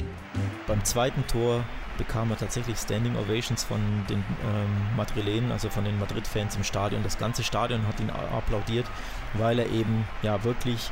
Beim 0.67 0.85
zweiten 0.85 1.27
Tor 1.27 1.65
bekam 1.99 2.31
er 2.31 2.39
tatsächlich 2.39 2.77
Standing 2.79 3.17
Ovations 3.17 3.65
von 3.65 3.81
den 4.09 4.19
ähm, 4.19 4.97
Madrilenen, 4.97 5.51
also 5.53 5.69
von 5.69 5.85
den 5.85 5.99
Madrid-Fans 5.99 6.57
im 6.57 6.65
Stadion. 6.65 7.03
Das 7.03 7.19
ganze 7.19 7.43
Stadion 7.43 7.87
hat 7.87 8.01
ihn 8.01 8.11
applaudiert, 8.11 8.87
weil 9.35 9.59
er 9.59 9.71
eben 9.71 10.07
ja 10.23 10.43
wirklich 10.45 10.91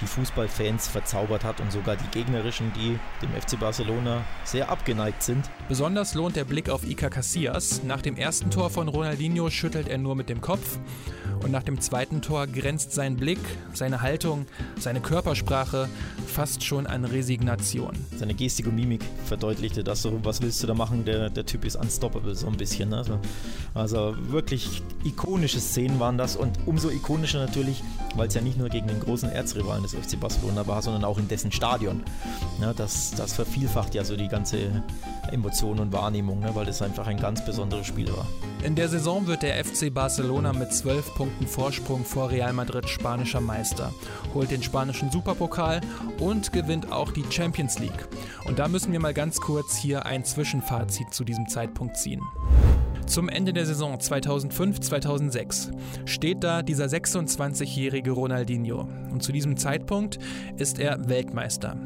die 0.00 0.06
Fußballfans 0.06 0.88
verzaubert 0.88 1.44
hat 1.44 1.60
und 1.60 1.72
sogar 1.72 1.96
die 1.96 2.08
gegnerischen, 2.10 2.72
die 2.74 2.98
dem 3.22 3.30
FC 3.30 3.58
Barcelona 3.58 4.24
sehr 4.44 4.70
abgeneigt 4.70 5.22
sind. 5.22 5.48
Besonders 5.68 6.14
lohnt 6.14 6.36
der 6.36 6.44
Blick 6.44 6.70
auf 6.70 6.84
Iker 6.88 7.10
Casillas. 7.10 7.82
Nach 7.82 8.02
dem 8.02 8.16
ersten 8.16 8.50
Tor 8.50 8.70
von 8.70 8.88
Ronaldinho 8.88 9.50
schüttelt 9.50 9.88
er 9.88 9.98
nur 9.98 10.14
mit 10.14 10.28
dem 10.28 10.40
Kopf 10.40 10.78
und 11.42 11.52
nach 11.52 11.62
dem 11.62 11.80
zweiten 11.80 12.20
Tor 12.20 12.46
grenzt 12.46 12.92
sein 12.92 13.16
Blick, 13.16 13.38
seine 13.72 14.02
Haltung, 14.02 14.46
seine 14.78 15.00
Körpersprache 15.00 15.88
fast 16.26 16.64
schon 16.64 16.86
an 16.86 17.04
Resignation. 17.04 17.92
Seine 18.16 18.34
Gestik 18.34 18.66
und 18.66 18.74
Mimik 18.74 19.02
verdeutlichte 19.26 19.84
das 19.84 20.02
so, 20.02 20.18
was 20.24 20.42
willst 20.42 20.62
du 20.62 20.66
da 20.66 20.74
machen? 20.74 21.04
Der, 21.04 21.30
der 21.30 21.46
Typ 21.46 21.64
ist 21.64 21.76
unstoppable 21.76 22.34
so 22.34 22.46
ein 22.46 22.56
bisschen. 22.56 22.92
Also, 22.92 23.18
also 23.74 24.14
wirklich 24.18 24.82
ikonische 25.04 25.60
Szenen 25.60 26.00
waren 26.00 26.18
das 26.18 26.36
und 26.36 26.58
umso 26.66 26.90
ikonischer 26.90 27.38
natürlich, 27.38 27.82
weil 28.14 28.28
es 28.28 28.34
ja 28.34 28.40
nicht 28.40 28.58
nur 28.58 28.68
gegen 28.68 28.88
den 28.88 29.00
großen 29.00 29.30
Erzrivalen 29.30 29.82
des 29.82 29.94
FC 29.94 30.18
Barcelona 30.18 30.66
war, 30.66 30.82
sondern 30.82 31.04
auch 31.04 31.18
in 31.18 31.28
dessen 31.28 31.52
Stadion. 31.52 32.02
Ja, 32.60 32.72
das, 32.72 33.12
das 33.12 33.32
vervielfacht 33.34 33.94
ja 33.94 34.04
so 34.04 34.16
die 34.16 34.28
ganze 34.28 34.82
Emotion 35.30 35.78
und 35.78 35.92
Wahrnehmung, 35.92 36.40
ne, 36.40 36.54
weil 36.54 36.66
das 36.66 36.82
einfach 36.82 37.06
ein 37.06 37.18
ganz 37.18 37.44
besonderes 37.44 37.86
Spiel 37.86 38.08
war. 38.16 38.26
In 38.62 38.74
der 38.74 38.88
Saison 38.88 39.26
wird 39.26 39.42
der 39.42 39.64
FC 39.64 39.92
Barcelona 39.92 40.52
mit 40.52 40.72
12 40.72 41.14
Punkten 41.14 41.46
Vorsprung 41.46 42.04
vor 42.04 42.30
Real 42.30 42.52
Madrid 42.52 42.88
spanischer 42.88 43.40
Meister, 43.40 43.92
holt 44.34 44.50
den 44.50 44.62
spanischen 44.62 45.10
Superpokal 45.10 45.80
und 46.18 46.52
gewinnt 46.52 46.90
auch 46.90 47.12
die 47.12 47.24
Champions 47.30 47.78
League. 47.78 48.08
Und 48.46 48.58
da 48.58 48.68
müssen 48.68 48.92
wir 48.92 49.00
mal 49.00 49.14
ganz 49.14 49.40
kurz 49.40 49.76
hier 49.76 50.06
ein 50.06 50.24
Zwischenfazit 50.24 51.12
zu 51.12 51.24
diesem 51.24 51.48
Zeitpunkt 51.48 51.96
ziehen. 51.96 52.22
Zum 53.08 53.30
Ende 53.30 53.54
der 53.54 53.64
Saison 53.64 53.96
2005-2006 53.96 55.70
steht 56.04 56.44
da 56.44 56.62
dieser 56.62 56.84
26-jährige 56.84 58.10
Ronaldinho 58.10 58.86
und 59.10 59.22
zu 59.22 59.32
diesem 59.32 59.56
Zeitpunkt 59.56 60.18
ist 60.58 60.78
er 60.78 61.08
Weltmeister. 61.08 61.76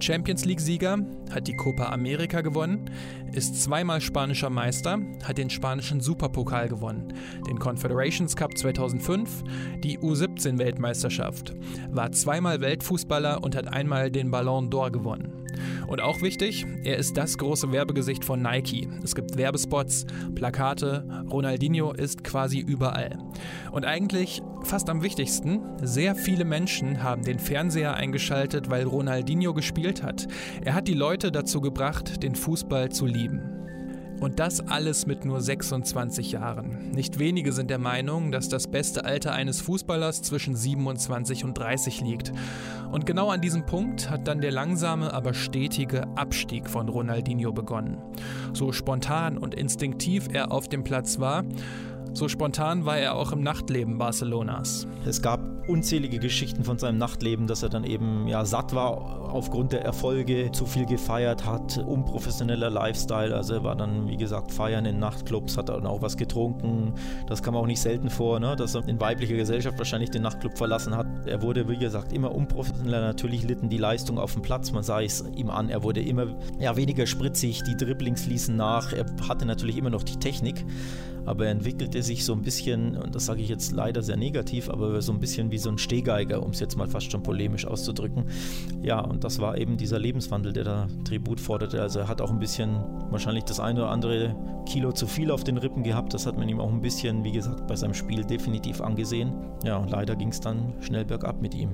Champions 0.00 0.44
League-Sieger, 0.44 0.98
hat 1.30 1.48
die 1.48 1.56
Copa 1.56 1.86
America 1.86 2.42
gewonnen, 2.42 2.90
ist 3.32 3.62
zweimal 3.62 4.02
spanischer 4.02 4.50
Meister, 4.50 4.98
hat 5.24 5.38
den 5.38 5.48
spanischen 5.48 6.00
Superpokal 6.00 6.68
gewonnen, 6.68 7.14
den 7.48 7.58
Confederations 7.58 8.36
Cup 8.36 8.56
2005, 8.56 9.44
die 9.82 9.98
U17-Weltmeisterschaft, 9.98 11.54
war 11.90 12.12
zweimal 12.12 12.60
Weltfußballer 12.60 13.42
und 13.42 13.56
hat 13.56 13.72
einmal 13.72 14.10
den 14.10 14.30
Ballon 14.30 14.68
d'Or 14.68 14.90
gewonnen. 14.90 15.45
Und 15.86 16.00
auch 16.00 16.22
wichtig, 16.22 16.66
er 16.84 16.96
ist 16.96 17.16
das 17.16 17.38
große 17.38 17.72
Werbegesicht 17.72 18.24
von 18.24 18.42
Nike. 18.42 18.88
Es 19.02 19.14
gibt 19.14 19.36
Werbespots, 19.36 20.06
Plakate, 20.34 21.06
Ronaldinho 21.30 21.92
ist 21.92 22.24
quasi 22.24 22.58
überall. 22.58 23.18
Und 23.72 23.84
eigentlich, 23.84 24.42
fast 24.62 24.88
am 24.90 25.02
wichtigsten, 25.02 25.60
sehr 25.82 26.14
viele 26.14 26.44
Menschen 26.44 27.02
haben 27.02 27.22
den 27.22 27.38
Fernseher 27.38 27.94
eingeschaltet, 27.94 28.70
weil 28.70 28.84
Ronaldinho 28.84 29.54
gespielt 29.54 30.02
hat. 30.02 30.26
Er 30.64 30.74
hat 30.74 30.88
die 30.88 30.94
Leute 30.94 31.32
dazu 31.32 31.60
gebracht, 31.60 32.22
den 32.22 32.34
Fußball 32.34 32.90
zu 32.90 33.06
lieben. 33.06 33.55
Und 34.20 34.40
das 34.40 34.66
alles 34.66 35.06
mit 35.06 35.24
nur 35.24 35.40
26 35.40 36.32
Jahren. 36.32 36.90
Nicht 36.92 37.18
wenige 37.18 37.52
sind 37.52 37.68
der 37.70 37.78
Meinung, 37.78 38.32
dass 38.32 38.48
das 38.48 38.66
beste 38.66 39.04
Alter 39.04 39.32
eines 39.32 39.60
Fußballers 39.60 40.22
zwischen 40.22 40.56
27 40.56 41.44
und 41.44 41.58
30 41.58 42.00
liegt. 42.00 42.32
Und 42.90 43.04
genau 43.04 43.28
an 43.30 43.40
diesem 43.40 43.66
Punkt 43.66 44.08
hat 44.08 44.26
dann 44.26 44.40
der 44.40 44.52
langsame, 44.52 45.12
aber 45.12 45.34
stetige 45.34 46.06
Abstieg 46.16 46.68
von 46.70 46.88
Ronaldinho 46.88 47.52
begonnen. 47.52 47.98
So 48.54 48.72
spontan 48.72 49.36
und 49.36 49.54
instinktiv 49.54 50.28
er 50.32 50.50
auf 50.50 50.68
dem 50.68 50.82
Platz 50.82 51.18
war, 51.18 51.44
so 52.14 52.28
spontan 52.28 52.86
war 52.86 52.96
er 52.96 53.14
auch 53.14 53.32
im 53.32 53.42
Nachtleben 53.42 53.98
Barcelonas. 53.98 54.86
Es 55.04 55.20
gab 55.20 55.55
unzählige 55.68 56.18
Geschichten 56.18 56.64
von 56.64 56.78
seinem 56.78 56.98
Nachtleben, 56.98 57.46
dass 57.46 57.62
er 57.62 57.68
dann 57.68 57.84
eben 57.84 58.26
ja 58.28 58.44
satt 58.44 58.74
war 58.74 59.32
aufgrund 59.32 59.72
der 59.72 59.82
Erfolge, 59.82 60.50
zu 60.52 60.66
viel 60.66 60.86
gefeiert 60.86 61.44
hat, 61.44 61.78
unprofessioneller 61.78 62.70
Lifestyle. 62.70 63.34
Also 63.34 63.54
er 63.54 63.64
war 63.64 63.76
dann, 63.76 64.08
wie 64.08 64.16
gesagt, 64.16 64.52
feiern 64.52 64.86
in 64.86 64.98
Nachtclubs, 64.98 65.56
hat 65.56 65.68
dann 65.68 65.86
auch 65.86 66.02
was 66.02 66.16
getrunken. 66.16 66.94
Das 67.26 67.42
kam 67.42 67.56
auch 67.56 67.66
nicht 67.66 67.80
selten 67.80 68.10
vor, 68.10 68.40
ne? 68.40 68.56
dass 68.56 68.74
er 68.74 68.86
in 68.88 69.00
weiblicher 69.00 69.36
Gesellschaft 69.36 69.78
wahrscheinlich 69.78 70.10
den 70.10 70.22
Nachtclub 70.22 70.56
verlassen 70.56 70.96
hat. 70.96 71.06
Er 71.26 71.42
wurde, 71.42 71.68
wie 71.68 71.76
gesagt, 71.76 72.12
immer 72.12 72.34
unprofessioneller. 72.34 73.00
Natürlich 73.00 73.42
litten 73.42 73.68
die 73.68 73.78
Leistung 73.78 74.18
auf 74.18 74.32
dem 74.32 74.42
Platz, 74.42 74.72
man 74.72 74.82
sah 74.82 75.00
es 75.00 75.24
ihm 75.34 75.50
an. 75.50 75.68
Er 75.68 75.82
wurde 75.82 76.00
immer 76.00 76.26
ja, 76.58 76.76
weniger 76.76 77.06
spritzig, 77.06 77.62
die 77.62 77.76
Dribblings 77.76 78.26
ließen 78.26 78.56
nach. 78.56 78.92
Er 78.92 79.06
hatte 79.28 79.46
natürlich 79.46 79.76
immer 79.76 79.90
noch 79.90 80.02
die 80.02 80.16
Technik, 80.16 80.64
aber 81.26 81.46
er 81.46 81.50
entwickelte 81.50 82.02
sich 82.02 82.24
so 82.24 82.32
ein 82.32 82.42
bisschen, 82.42 82.96
und 82.96 83.14
das 83.14 83.26
sage 83.26 83.42
ich 83.42 83.48
jetzt 83.48 83.72
leider 83.72 84.02
sehr 84.02 84.16
negativ, 84.16 84.70
aber 84.70 85.02
so 85.02 85.12
ein 85.12 85.18
bisschen 85.18 85.50
wie 85.50 85.55
so 85.58 85.70
ein 85.70 85.78
Stehgeiger, 85.78 86.42
um 86.42 86.50
es 86.50 86.60
jetzt 86.60 86.76
mal 86.76 86.86
fast 86.86 87.10
schon 87.10 87.22
polemisch 87.22 87.66
auszudrücken. 87.66 88.24
Ja, 88.82 89.00
und 89.00 89.24
das 89.24 89.38
war 89.38 89.58
eben 89.58 89.76
dieser 89.76 89.98
Lebenswandel, 89.98 90.52
der 90.52 90.64
da 90.64 90.88
Tribut 91.04 91.40
forderte. 91.40 91.80
Also 91.80 92.00
er 92.00 92.08
hat 92.08 92.20
auch 92.20 92.30
ein 92.30 92.38
bisschen 92.38 92.80
wahrscheinlich 93.10 93.44
das 93.44 93.60
eine 93.60 93.80
oder 93.80 93.90
andere 93.90 94.34
Kilo 94.66 94.92
zu 94.92 95.06
viel 95.06 95.30
auf 95.30 95.44
den 95.44 95.58
Rippen 95.58 95.82
gehabt. 95.82 96.14
Das 96.14 96.26
hat 96.26 96.36
man 96.38 96.48
ihm 96.48 96.60
auch 96.60 96.70
ein 96.70 96.80
bisschen, 96.80 97.24
wie 97.24 97.32
gesagt, 97.32 97.66
bei 97.66 97.76
seinem 97.76 97.94
Spiel 97.94 98.24
definitiv 98.24 98.80
angesehen. 98.80 99.32
Ja, 99.64 99.76
und 99.76 99.90
leider 99.90 100.16
ging 100.16 100.28
es 100.28 100.40
dann 100.40 100.74
schnell 100.80 101.04
bergab 101.04 101.40
mit 101.40 101.54
ihm. 101.54 101.70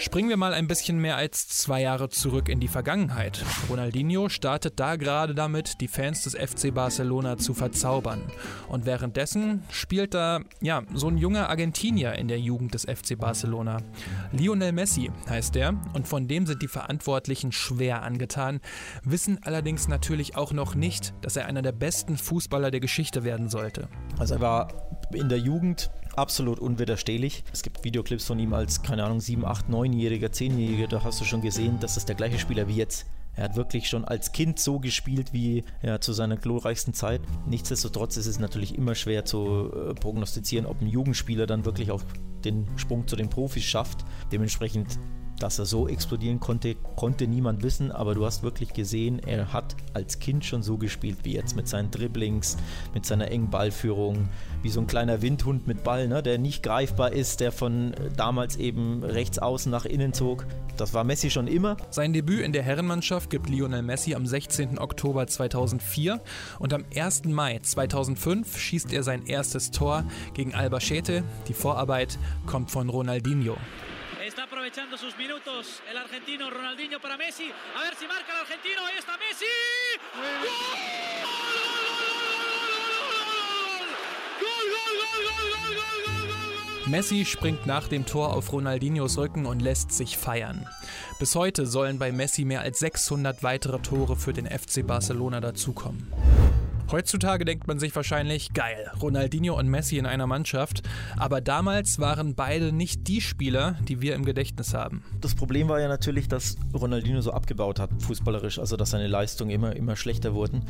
Springen 0.00 0.28
wir 0.28 0.36
mal 0.36 0.54
ein 0.54 0.68
bisschen 0.68 1.00
mehr 1.00 1.16
als 1.16 1.48
zwei 1.48 1.82
Jahre 1.82 2.08
zurück 2.08 2.48
in 2.48 2.60
die 2.60 2.68
Vergangenheit. 2.68 3.44
Ronaldinho 3.68 4.28
startet 4.28 4.78
da 4.78 4.94
gerade 4.94 5.34
damit, 5.34 5.80
die 5.80 5.88
Fans 5.88 6.22
des 6.22 6.36
FC 6.36 6.72
Barcelona 6.72 7.36
zu 7.36 7.52
verzaubern. 7.52 8.22
Und 8.68 8.86
währenddessen 8.86 9.64
spielt 9.72 10.14
da, 10.14 10.42
ja, 10.60 10.84
so 10.94 11.08
ein 11.08 11.18
junger 11.18 11.48
Argentinier 11.48 12.12
in 12.12 12.28
der 12.28 12.38
Jugend 12.38 12.74
des 12.74 12.84
FC 12.84 13.18
Barcelona. 13.18 13.78
Lionel 14.30 14.70
Messi 14.70 15.10
heißt 15.28 15.56
er 15.56 15.74
und 15.94 16.06
von 16.06 16.28
dem 16.28 16.46
sind 16.46 16.62
die 16.62 16.68
Verantwortlichen 16.68 17.50
schwer 17.50 18.02
angetan, 18.04 18.60
wissen 19.02 19.40
allerdings 19.42 19.88
natürlich 19.88 20.36
auch 20.36 20.52
noch 20.52 20.76
nicht, 20.76 21.12
dass 21.22 21.34
er 21.34 21.46
einer 21.46 21.62
der 21.62 21.72
besten 21.72 22.16
Fußballer 22.16 22.70
der 22.70 22.80
Geschichte 22.80 23.24
werden 23.24 23.48
sollte. 23.48 23.88
Also 24.16 24.36
er 24.36 24.40
war 24.40 24.68
in 25.12 25.28
der 25.28 25.38
Jugend 25.38 25.90
absolut 26.18 26.58
unwiderstehlich. 26.58 27.44
Es 27.52 27.62
gibt 27.62 27.84
Videoclips 27.84 28.26
von 28.26 28.38
ihm 28.38 28.52
als, 28.52 28.82
keine 28.82 29.04
Ahnung, 29.04 29.20
7, 29.20 29.44
8, 29.44 29.68
9-Jähriger, 29.68 30.28
10-Jähriger, 30.28 30.88
da 30.88 31.04
hast 31.04 31.20
du 31.20 31.24
schon 31.24 31.40
gesehen, 31.40 31.78
dass 31.80 31.94
das 31.94 32.04
der 32.04 32.16
gleiche 32.16 32.38
Spieler 32.38 32.68
wie 32.68 32.76
jetzt. 32.76 33.06
Er 33.36 33.44
hat 33.44 33.56
wirklich 33.56 33.88
schon 33.88 34.04
als 34.04 34.32
Kind 34.32 34.58
so 34.58 34.80
gespielt 34.80 35.32
wie 35.32 35.62
ja, 35.80 36.00
zu 36.00 36.12
seiner 36.12 36.36
glorreichsten 36.36 36.92
Zeit. 36.92 37.20
Nichtsdestotrotz 37.46 38.16
ist 38.16 38.26
es 38.26 38.40
natürlich 38.40 38.76
immer 38.76 38.96
schwer 38.96 39.24
zu 39.24 39.70
äh, 39.72 39.94
prognostizieren, 39.94 40.66
ob 40.66 40.80
ein 40.80 40.88
Jugendspieler 40.88 41.46
dann 41.46 41.64
wirklich 41.64 41.92
auch 41.92 42.02
den 42.44 42.66
Sprung 42.76 43.06
zu 43.06 43.14
den 43.14 43.30
Profis 43.30 43.62
schafft. 43.62 44.04
Dementsprechend 44.32 44.98
dass 45.38 45.58
er 45.58 45.66
so 45.66 45.88
explodieren 45.88 46.40
konnte, 46.40 46.76
konnte 46.96 47.26
niemand 47.26 47.62
wissen, 47.62 47.92
aber 47.92 48.14
du 48.14 48.24
hast 48.24 48.42
wirklich 48.42 48.72
gesehen, 48.72 49.18
er 49.18 49.52
hat 49.52 49.76
als 49.94 50.18
Kind 50.18 50.44
schon 50.44 50.62
so 50.62 50.78
gespielt 50.78 51.18
wie 51.22 51.34
jetzt 51.34 51.56
mit 51.56 51.68
seinen 51.68 51.90
Dribblings, 51.90 52.56
mit 52.94 53.06
seiner 53.06 53.30
engen 53.30 53.50
Ballführung, 53.50 54.28
wie 54.62 54.68
so 54.68 54.80
ein 54.80 54.86
kleiner 54.86 55.22
Windhund 55.22 55.66
mit 55.66 55.84
Ball, 55.84 56.08
ne, 56.08 56.22
der 56.22 56.38
nicht 56.38 56.62
greifbar 56.62 57.12
ist, 57.12 57.40
der 57.40 57.52
von 57.52 57.94
äh, 57.94 58.10
damals 58.16 58.56
eben 58.56 59.04
rechts 59.04 59.38
außen 59.38 59.70
nach 59.70 59.84
innen 59.84 60.12
zog. 60.12 60.46
Das 60.76 60.94
war 60.94 61.04
Messi 61.04 61.30
schon 61.30 61.48
immer. 61.48 61.76
Sein 61.90 62.12
Debüt 62.12 62.40
in 62.40 62.52
der 62.52 62.62
Herrenmannschaft 62.62 63.30
gibt 63.30 63.48
Lionel 63.48 63.82
Messi 63.82 64.14
am 64.14 64.26
16. 64.26 64.78
Oktober 64.78 65.26
2004 65.26 66.20
und 66.58 66.72
am 66.72 66.84
1. 66.94 67.24
Mai 67.24 67.58
2005 67.60 68.56
schießt 68.58 68.92
er 68.92 69.02
sein 69.02 69.26
erstes 69.26 69.70
Tor 69.70 70.04
gegen 70.34 70.54
Albacete. 70.54 71.24
Die 71.48 71.54
Vorarbeit 71.54 72.18
kommt 72.46 72.70
von 72.70 72.88
Ronaldinho. 72.88 73.56
Está 74.28 74.44
aprovechando 74.44 74.98
sus 74.98 75.16
minutos 75.16 75.80
el 75.90 75.96
argentino 75.96 76.50
Ronaldinho 76.50 77.00
para 77.00 77.16
Messi. 77.16 77.50
A 77.74 77.82
ver 77.82 77.94
si 77.94 78.06
marca 78.06 78.30
el 78.34 78.40
argentino. 78.40 78.84
Ahí 78.84 78.98
está 78.98 79.16
Messi. 79.16 79.46
Messi 86.90 87.24
springt 87.24 87.64
nach 87.64 87.88
dem 87.88 88.04
Tor 88.04 88.34
auf 88.34 88.52
Ronaldinhos 88.52 89.16
Rücken 89.16 89.46
und 89.46 89.62
lässt 89.62 89.92
sich 89.92 90.18
feiern. 90.18 90.68
Bis 91.18 91.34
heute 91.34 91.66
sollen 91.66 91.98
bei 91.98 92.12
Messi 92.12 92.44
mehr 92.44 92.60
als 92.60 92.80
600 92.80 93.42
weitere 93.42 93.78
Tore 93.78 94.14
für 94.16 94.34
den 94.34 94.46
FC 94.46 94.86
Barcelona 94.86 95.40
dazukommen. 95.40 96.12
Heutzutage 96.90 97.44
denkt 97.44 97.66
man 97.66 97.78
sich 97.78 97.94
wahrscheinlich, 97.94 98.54
geil, 98.54 98.90
Ronaldinho 99.02 99.58
und 99.58 99.68
Messi 99.68 99.98
in 99.98 100.06
einer 100.06 100.26
Mannschaft. 100.26 100.82
Aber 101.18 101.42
damals 101.42 101.98
waren 101.98 102.34
beide 102.34 102.72
nicht 102.72 103.08
die 103.08 103.20
Spieler, 103.20 103.76
die 103.86 104.00
wir 104.00 104.14
im 104.14 104.24
Gedächtnis 104.24 104.72
haben. 104.72 105.04
Das 105.20 105.34
Problem 105.34 105.68
war 105.68 105.80
ja 105.80 105.88
natürlich, 105.88 106.28
dass 106.28 106.56
Ronaldinho 106.72 107.20
so 107.20 107.32
abgebaut 107.32 107.78
hat, 107.78 107.90
fußballerisch, 108.00 108.58
also 108.58 108.76
dass 108.76 108.90
seine 108.90 109.06
Leistungen 109.06 109.50
immer, 109.50 109.76
immer 109.76 109.96
schlechter 109.96 110.32
wurden. 110.32 110.62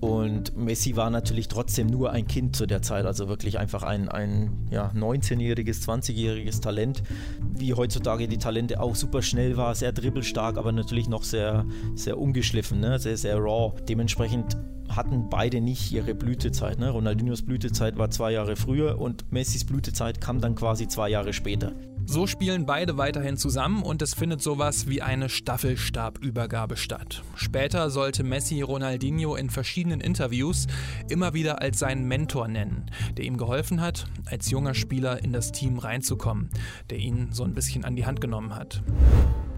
Und 0.00 0.56
Messi 0.56 0.96
war 0.96 1.10
natürlich 1.10 1.48
trotzdem 1.48 1.86
nur 1.86 2.10
ein 2.10 2.26
Kind 2.26 2.56
zu 2.56 2.66
der 2.66 2.80
Zeit, 2.80 3.04
also 3.04 3.28
wirklich 3.28 3.58
einfach 3.58 3.82
ein, 3.82 4.08
ein 4.08 4.66
ja, 4.70 4.90
19-jähriges, 4.94 5.86
20-jähriges 5.86 6.62
Talent, 6.62 7.02
wie 7.40 7.74
heutzutage 7.74 8.26
die 8.26 8.38
Talente 8.38 8.80
auch 8.80 8.94
super 8.94 9.20
schnell 9.20 9.58
war, 9.58 9.74
sehr 9.74 9.92
dribbelstark, 9.92 10.56
aber 10.56 10.72
natürlich 10.72 11.08
noch 11.08 11.22
sehr, 11.22 11.66
sehr 11.94 12.18
ungeschliffen, 12.18 12.80
ne? 12.80 12.98
sehr, 12.98 13.18
sehr 13.18 13.36
raw. 13.36 13.74
Dementsprechend 13.88 14.56
hatten 14.88 15.28
beide 15.28 15.60
nicht 15.60 15.92
ihre 15.92 16.14
Blütezeit. 16.14 16.78
Ne? 16.78 16.90
Ronaldinhos 16.90 17.42
Blütezeit 17.42 17.98
war 17.98 18.10
zwei 18.10 18.32
Jahre 18.32 18.56
früher 18.56 18.98
und 18.98 19.30
Messis 19.30 19.64
Blütezeit 19.64 20.20
kam 20.20 20.40
dann 20.40 20.54
quasi 20.54 20.88
zwei 20.88 21.10
Jahre 21.10 21.32
später. 21.32 21.72
So 22.12 22.26
spielen 22.26 22.66
beide 22.66 22.98
weiterhin 22.98 23.36
zusammen 23.36 23.84
und 23.84 24.02
es 24.02 24.14
findet 24.14 24.42
sowas 24.42 24.88
wie 24.88 25.00
eine 25.00 25.28
Staffelstabübergabe 25.28 26.76
statt. 26.76 27.22
Später 27.36 27.88
sollte 27.88 28.24
Messi 28.24 28.62
Ronaldinho 28.62 29.36
in 29.36 29.48
verschiedenen 29.48 30.00
Interviews 30.00 30.66
immer 31.08 31.34
wieder 31.34 31.62
als 31.62 31.78
seinen 31.78 32.08
Mentor 32.08 32.48
nennen, 32.48 32.86
der 33.16 33.26
ihm 33.26 33.36
geholfen 33.36 33.80
hat, 33.80 34.06
als 34.26 34.50
junger 34.50 34.74
Spieler 34.74 35.22
in 35.22 35.32
das 35.32 35.52
Team 35.52 35.78
reinzukommen, 35.78 36.50
der 36.90 36.98
ihn 36.98 37.28
so 37.30 37.44
ein 37.44 37.54
bisschen 37.54 37.84
an 37.84 37.94
die 37.94 38.06
Hand 38.06 38.20
genommen 38.20 38.56
hat. 38.56 38.82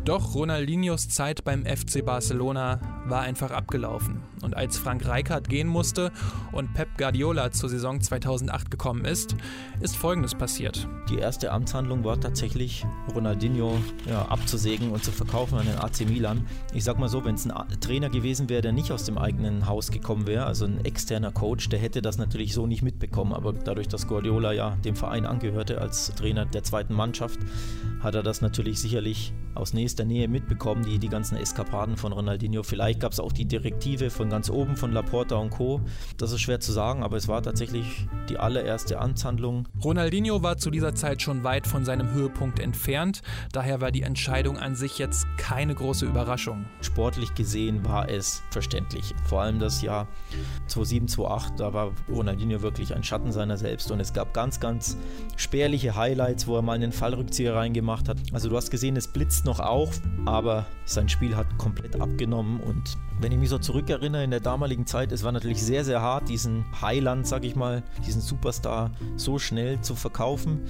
Doch 0.04 0.34
Ronaldinhos 0.34 1.08
Zeit 1.08 1.44
beim 1.44 1.64
FC 1.64 2.04
Barcelona 2.04 2.80
war 3.06 3.20
einfach 3.20 3.52
abgelaufen. 3.52 4.20
Und 4.42 4.56
als 4.56 4.76
Frank 4.76 5.06
Rijkaard 5.06 5.48
gehen 5.48 5.68
musste 5.68 6.10
und 6.50 6.74
Pep 6.74 6.98
Guardiola 6.98 7.52
zur 7.52 7.68
Saison 7.68 8.00
2008 8.00 8.68
gekommen 8.68 9.04
ist, 9.04 9.36
ist 9.80 9.96
Folgendes 9.96 10.34
passiert. 10.34 10.88
Die 11.08 11.18
erste 11.18 11.52
Amtshandlung 11.52 12.02
war 12.02 12.20
tatsächlich, 12.20 12.41
Ronaldinho 13.14 13.78
ja, 14.08 14.22
abzusägen 14.26 14.90
und 14.90 15.04
zu 15.04 15.12
verkaufen 15.12 15.58
an 15.58 15.66
den 15.66 15.78
AC 15.78 16.00
Milan. 16.08 16.46
Ich 16.74 16.82
sag 16.82 16.98
mal 16.98 17.08
so, 17.08 17.24
wenn 17.24 17.36
es 17.36 17.48
ein 17.48 17.80
Trainer 17.80 18.10
gewesen 18.10 18.48
wäre, 18.48 18.62
der 18.62 18.72
nicht 18.72 18.90
aus 18.90 19.04
dem 19.04 19.16
eigenen 19.16 19.66
Haus 19.66 19.90
gekommen 19.90 20.26
wäre, 20.26 20.46
also 20.46 20.64
ein 20.64 20.84
externer 20.84 21.30
Coach, 21.30 21.68
der 21.68 21.78
hätte 21.78 22.02
das 22.02 22.18
natürlich 22.18 22.52
so 22.52 22.66
nicht 22.66 22.82
mitbekommen. 22.82 23.32
Aber 23.32 23.52
dadurch, 23.52 23.86
dass 23.86 24.08
Guardiola 24.08 24.52
ja 24.52 24.76
dem 24.84 24.96
Verein 24.96 25.24
angehörte 25.24 25.80
als 25.80 26.12
Trainer 26.14 26.44
der 26.44 26.64
zweiten 26.64 26.94
Mannschaft, 26.94 27.38
hat 28.02 28.14
er 28.14 28.22
das 28.22 28.40
natürlich 28.40 28.80
sicherlich 28.80 29.32
aus 29.54 29.74
nächster 29.74 30.04
Nähe 30.04 30.28
mitbekommen, 30.28 30.84
die, 30.84 30.98
die 30.98 31.08
ganzen 31.08 31.36
Eskapaden 31.36 31.96
von 31.96 32.12
Ronaldinho. 32.12 32.62
Vielleicht 32.62 33.00
gab 33.00 33.12
es 33.12 33.20
auch 33.20 33.32
die 33.32 33.44
Direktive 33.44 34.10
von 34.10 34.30
ganz 34.30 34.50
oben, 34.50 34.76
von 34.76 34.92
Laporta 34.92 35.36
und 35.36 35.50
Co. 35.50 35.80
Das 36.16 36.32
ist 36.32 36.40
schwer 36.40 36.60
zu 36.60 36.72
sagen, 36.72 37.02
aber 37.02 37.16
es 37.16 37.28
war 37.28 37.42
tatsächlich 37.42 38.08
die 38.28 38.38
allererste 38.38 38.98
Amtshandlung. 38.98 39.68
Ronaldinho 39.82 40.42
war 40.42 40.56
zu 40.56 40.70
dieser 40.70 40.94
Zeit 40.94 41.22
schon 41.22 41.44
weit 41.44 41.66
von 41.66 41.84
seinem 41.84 42.12
Höhepunkt 42.12 42.60
entfernt, 42.60 43.22
daher 43.52 43.80
war 43.80 43.90
die 43.90 44.02
Entscheidung 44.02 44.58
an 44.58 44.74
sich 44.74 44.98
jetzt 44.98 45.26
keine 45.36 45.74
große 45.74 46.06
Überraschung. 46.06 46.64
Sportlich 46.80 47.34
gesehen 47.34 47.84
war 47.84 48.08
es 48.08 48.42
verständlich. 48.50 49.14
Vor 49.24 49.42
allem 49.42 49.58
das 49.58 49.82
Jahr 49.82 50.08
2007, 50.66 51.08
2008, 51.08 51.60
da 51.60 51.72
war 51.72 51.92
Ronaldinho 52.08 52.62
wirklich 52.62 52.94
ein 52.94 53.04
Schatten 53.04 53.32
seiner 53.32 53.56
selbst 53.56 53.90
und 53.90 54.00
es 54.00 54.12
gab 54.12 54.32
ganz, 54.34 54.60
ganz 54.60 54.96
spärliche 55.36 55.94
Highlights, 55.94 56.46
wo 56.46 56.56
er 56.56 56.62
mal 56.62 56.72
einen 56.72 56.92
Fallrückzieher 56.92 57.54
reingemacht 57.54 57.91
hat. 58.08 58.18
Also 58.32 58.48
du 58.48 58.56
hast 58.56 58.70
gesehen, 58.70 58.96
es 58.96 59.08
blitzt 59.08 59.44
noch 59.44 59.60
auf, 59.60 60.00
aber 60.24 60.66
sein 60.84 61.08
Spiel 61.08 61.36
hat 61.36 61.46
komplett 61.58 62.00
abgenommen 62.00 62.60
und 62.60 62.96
wenn 63.20 63.30
ich 63.30 63.38
mich 63.38 63.50
so 63.50 63.58
zurückerinnere 63.58 64.24
in 64.24 64.30
der 64.30 64.40
damaligen 64.40 64.86
Zeit, 64.86 65.12
es 65.12 65.22
war 65.22 65.32
natürlich 65.32 65.62
sehr, 65.62 65.84
sehr 65.84 66.02
hart, 66.02 66.28
diesen 66.28 66.64
Highland, 66.80 67.26
sag 67.26 67.44
ich 67.44 67.54
mal, 67.54 67.82
diesen 68.04 68.20
Superstar 68.20 68.90
so 69.16 69.38
schnell 69.38 69.80
zu 69.80 69.94
verkaufen 69.94 70.62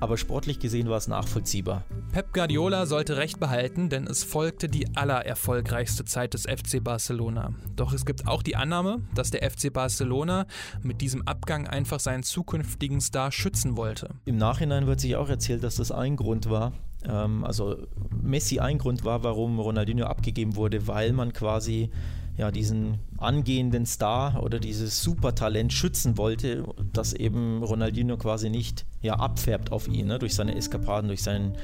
aber 0.00 0.16
sportlich 0.16 0.58
gesehen 0.58 0.88
war 0.88 0.96
es 0.96 1.08
nachvollziehbar. 1.08 1.84
Pep 2.12 2.32
Guardiola 2.32 2.86
sollte 2.86 3.16
recht 3.16 3.40
behalten, 3.40 3.88
denn 3.88 4.06
es 4.06 4.24
folgte 4.24 4.68
die 4.68 4.96
allererfolgreichste 4.96 6.04
Zeit 6.04 6.34
des 6.34 6.42
FC 6.42 6.82
Barcelona. 6.82 7.54
Doch 7.74 7.92
es 7.92 8.04
gibt 8.04 8.26
auch 8.26 8.42
die 8.42 8.56
Annahme, 8.56 9.02
dass 9.14 9.30
der 9.30 9.48
FC 9.48 9.72
Barcelona 9.72 10.46
mit 10.82 11.00
diesem 11.00 11.26
Abgang 11.26 11.66
einfach 11.66 12.00
seinen 12.00 12.22
zukünftigen 12.22 13.00
Star 13.00 13.32
schützen 13.32 13.76
wollte. 13.76 14.10
Im 14.24 14.36
Nachhinein 14.36 14.86
wird 14.86 15.00
sich 15.00 15.16
auch 15.16 15.28
erzählt, 15.28 15.62
dass 15.62 15.76
das 15.76 15.92
ein 15.92 16.16
Grund 16.16 16.50
war, 16.50 16.72
ähm, 17.08 17.44
also 17.44 17.76
Messi 18.22 18.58
ein 18.58 18.78
Grund 18.78 19.04
war, 19.04 19.22
warum 19.22 19.58
Ronaldinho 19.58 20.06
abgegeben 20.06 20.56
wurde, 20.56 20.86
weil 20.86 21.12
man 21.12 21.32
quasi 21.32 21.90
ja, 22.36 22.50
diesen 22.50 22.98
angehenden 23.18 23.86
Star 23.86 24.42
oder 24.42 24.58
dieses 24.58 25.02
Supertalent 25.02 25.72
schützen 25.72 26.18
wollte, 26.18 26.64
dass 26.92 27.12
eben 27.12 27.62
Ronaldinho 27.62 28.16
quasi 28.18 28.50
nicht 28.50 28.84
ja, 29.00 29.14
abfärbt 29.14 29.72
auf 29.72 29.88
ihn, 29.88 30.06
ne, 30.06 30.18
durch 30.18 30.34
seine 30.34 30.54
Eskapaden, 30.54 31.08
durch 31.08 31.22
seinen 31.22 31.56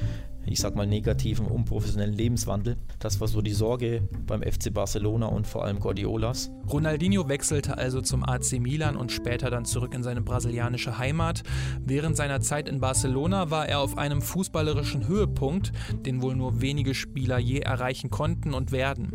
ich 0.45 0.59
sag 0.59 0.75
mal, 0.75 0.85
negativen, 0.85 1.45
unprofessionellen 1.47 2.13
Lebenswandel. 2.13 2.77
Das 2.99 3.21
war 3.21 3.27
so 3.27 3.41
die 3.41 3.53
Sorge 3.53 4.07
beim 4.27 4.41
FC 4.41 4.73
Barcelona 4.73 5.27
und 5.27 5.47
vor 5.47 5.63
allem 5.63 5.79
Guardiolas. 5.79 6.51
Ronaldinho 6.69 7.29
wechselte 7.29 7.77
also 7.77 8.01
zum 8.01 8.23
AC 8.23 8.59
Milan 8.59 8.95
und 8.95 9.11
später 9.11 9.49
dann 9.49 9.65
zurück 9.65 9.93
in 9.93 10.03
seine 10.03 10.21
brasilianische 10.21 10.97
Heimat. 10.97 11.43
Während 11.85 12.17
seiner 12.17 12.41
Zeit 12.41 12.67
in 12.67 12.79
Barcelona 12.79 13.51
war 13.51 13.67
er 13.67 13.79
auf 13.79 13.97
einem 13.97 14.21
fußballerischen 14.21 15.07
Höhepunkt, 15.07 15.71
den 16.05 16.21
wohl 16.21 16.35
nur 16.35 16.61
wenige 16.61 16.93
Spieler 16.93 17.37
je 17.37 17.59
erreichen 17.59 18.09
konnten 18.09 18.53
und 18.53 18.71
werden. 18.71 19.11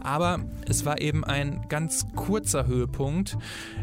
Aber 0.00 0.40
es 0.66 0.84
war 0.84 1.00
eben 1.00 1.24
ein 1.24 1.66
ganz 1.68 2.06
kurzer 2.16 2.66
Höhepunkt. 2.66 3.36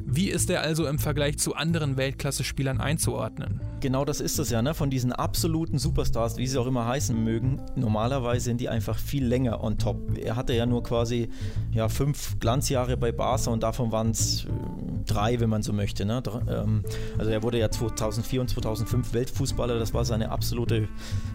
Wie 0.05 0.29
ist 0.29 0.49
er 0.49 0.61
also 0.61 0.87
im 0.87 0.99
Vergleich 0.99 1.37
zu 1.37 1.55
anderen 1.55 1.97
Weltklasse-Spielern 1.97 2.79
einzuordnen? 2.79 3.61
Genau 3.79 4.05
das 4.05 4.21
ist 4.21 4.39
es 4.39 4.49
ja, 4.49 4.61
ne? 4.61 4.73
von 4.73 4.89
diesen 4.89 5.11
absoluten 5.11 5.77
Superstars, 5.77 6.37
wie 6.37 6.47
sie 6.47 6.59
auch 6.59 6.65
immer 6.65 6.86
heißen 6.87 7.23
mögen. 7.23 7.61
Normalerweise 7.75 8.45
sind 8.45 8.61
die 8.61 8.69
einfach 8.69 8.97
viel 8.97 9.25
länger 9.25 9.63
on 9.63 9.77
top. 9.77 10.17
Er 10.17 10.35
hatte 10.35 10.53
ja 10.53 10.65
nur 10.65 10.83
quasi 10.83 11.29
ja, 11.71 11.89
fünf 11.89 12.39
Glanzjahre 12.39 12.97
bei 12.97 13.11
Barca 13.11 13.51
und 13.51 13.61
davon 13.61 13.91
waren 13.91 14.11
es 14.11 14.45
äh, 14.45 14.47
drei, 15.05 15.39
wenn 15.39 15.49
man 15.49 15.61
so 15.61 15.73
möchte. 15.73 16.05
Ne? 16.05 16.23
Ähm, 16.49 16.83
also 17.17 17.29
er 17.29 17.43
wurde 17.43 17.59
ja 17.59 17.69
2004 17.69 18.41
und 18.41 18.49
2005 18.49 19.13
Weltfußballer, 19.13 19.77
das 19.77 19.93
war 19.93 20.05
seine 20.05 20.31
absolute 20.31 20.87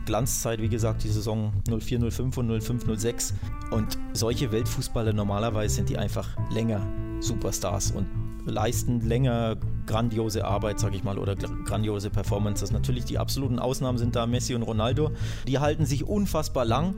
Glanzzeit, 0.07 0.61
wie 0.61 0.69
gesagt, 0.69 1.05
die 1.05 1.09
Saison 1.09 1.53
04, 1.69 2.11
05 2.11 2.37
und 2.39 2.63
05, 2.63 3.01
06. 3.01 3.35
Und 3.71 3.99
solche 4.13 4.51
Weltfußballer 4.51 5.13
normalerweise 5.13 5.77
sind 5.77 5.89
die 5.89 5.99
einfach 5.99 6.29
länger 6.51 6.87
Superstars 7.21 7.93
und 7.93 8.07
leisten 8.45 9.01
länger 9.01 9.57
grandiose 9.87 10.45
Arbeit, 10.45 10.79
sag 10.79 10.95
ich 10.95 11.05
mal, 11.05 11.19
oder 11.19 11.35
grandiose 11.37 12.11
Performances. 12.11 12.73
Natürlich 12.73 13.05
die 13.05 13.19
absoluten 13.19 13.59
Ausnahmen 13.59 13.99
sind 13.99 14.17
da 14.17 14.27
Messi 14.27 14.55
und 14.55 14.63
Ronaldo. 14.63 15.11
Die 15.47 15.59
halten 15.59 15.87
sich 15.87 16.07
unfassbar 16.07 16.65
lang 16.65 16.95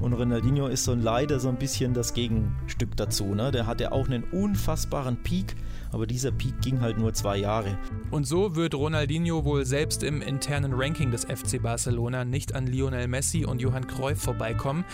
und 0.00 0.12
Ronaldinho 0.12 0.66
ist 0.66 0.84
so 0.84 0.94
leider 0.94 1.40
so 1.40 1.48
ein 1.48 1.56
bisschen 1.56 1.94
das 1.94 2.14
Gegenstück 2.14 2.96
dazu. 2.96 3.34
Ne? 3.34 3.50
Der 3.50 3.66
hatte 3.66 3.92
auch 3.92 4.06
einen 4.06 4.24
unfassbaren 4.24 5.16
Peak 5.22 5.56
aber 5.92 6.06
dieser 6.06 6.30
Peak 6.30 6.60
ging 6.60 6.80
halt 6.80 6.98
nur 6.98 7.12
zwei 7.14 7.36
Jahre. 7.36 7.78
Und 8.10 8.26
so 8.26 8.56
wird 8.56 8.74
Ronaldinho 8.74 9.44
wohl 9.44 9.64
selbst 9.64 10.02
im 10.02 10.22
internen 10.22 10.72
Ranking 10.74 11.10
des 11.10 11.24
FC 11.24 11.62
Barcelona 11.62 12.24
nicht 12.24 12.54
an 12.54 12.66
Lionel 12.66 13.08
Messi 13.08 13.44
und 13.44 13.60
Johann 13.60 13.86
Cruyff 13.86 14.20
vorbeikommen. 14.22 14.84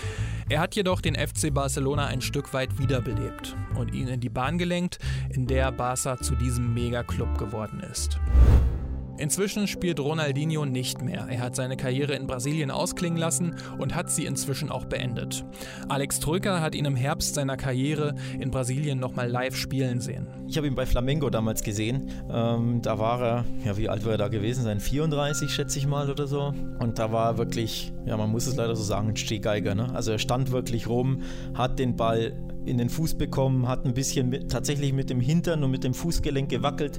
Er 0.48 0.60
hat 0.60 0.74
jedoch 0.76 1.00
den 1.00 1.14
FC 1.14 1.52
Barcelona 1.52 2.06
ein 2.06 2.20
Stück 2.20 2.52
weit 2.52 2.78
wiederbelebt 2.78 3.56
und 3.74 3.94
ihn 3.94 4.08
in 4.08 4.20
die 4.20 4.28
Bahn 4.28 4.58
gelenkt, 4.58 4.98
in 5.30 5.46
der 5.46 5.72
Barca 5.72 6.18
zu 6.18 6.34
diesem 6.34 6.74
Megaclub 6.74 7.38
geworden 7.38 7.80
ist. 7.80 8.18
Inzwischen 9.16 9.68
spielt 9.68 10.00
Ronaldinho 10.00 10.64
nicht 10.66 11.00
mehr. 11.00 11.26
Er 11.30 11.40
hat 11.40 11.54
seine 11.54 11.76
Karriere 11.76 12.14
in 12.14 12.26
Brasilien 12.26 12.72
ausklingen 12.72 13.18
lassen 13.18 13.54
und 13.78 13.94
hat 13.94 14.10
sie 14.10 14.26
inzwischen 14.26 14.70
auch 14.70 14.86
beendet. 14.86 15.44
Alex 15.88 16.18
Troika 16.18 16.60
hat 16.60 16.74
ihn 16.74 16.84
im 16.84 16.96
Herbst 16.96 17.34
seiner 17.34 17.56
Karriere 17.56 18.14
in 18.40 18.50
Brasilien 18.50 18.98
nochmal 18.98 19.30
live 19.30 19.56
spielen 19.56 20.00
sehen. 20.00 20.26
Ich 20.48 20.56
habe 20.56 20.66
ihn 20.66 20.74
bei 20.74 20.84
Flamengo 20.84 21.30
damals 21.30 21.62
gesehen. 21.62 22.10
Ähm, 22.28 22.82
da 22.82 22.98
war 22.98 23.22
er, 23.22 23.44
ja, 23.64 23.76
wie 23.76 23.88
alt 23.88 24.04
war 24.04 24.12
er 24.12 24.18
da 24.18 24.28
gewesen 24.28 24.64
sein? 24.64 24.80
34, 24.80 25.50
schätze 25.50 25.78
ich 25.78 25.86
mal 25.86 26.10
oder 26.10 26.26
so. 26.26 26.52
Und 26.80 26.98
da 26.98 27.12
war 27.12 27.30
er 27.30 27.38
wirklich, 27.38 27.92
ja, 28.06 28.16
man 28.16 28.30
muss 28.30 28.48
es 28.48 28.56
leider 28.56 28.74
so 28.74 28.82
sagen, 28.82 29.10
ein 29.10 29.16
Stehgeiger. 29.16 29.76
Ne? 29.76 29.94
Also 29.94 30.10
er 30.10 30.18
stand 30.18 30.50
wirklich 30.50 30.88
rum, 30.88 31.22
hat 31.54 31.78
den 31.78 31.94
Ball 31.94 32.32
in 32.66 32.78
den 32.78 32.88
Fuß 32.88 33.14
bekommen, 33.14 33.68
hat 33.68 33.84
ein 33.84 33.94
bisschen 33.94 34.28
mit, 34.28 34.50
tatsächlich 34.50 34.92
mit 34.92 35.10
dem 35.10 35.20
Hintern 35.20 35.62
und 35.62 35.70
mit 35.70 35.84
dem 35.84 35.94
Fußgelenk 35.94 36.48
gewackelt 36.48 36.98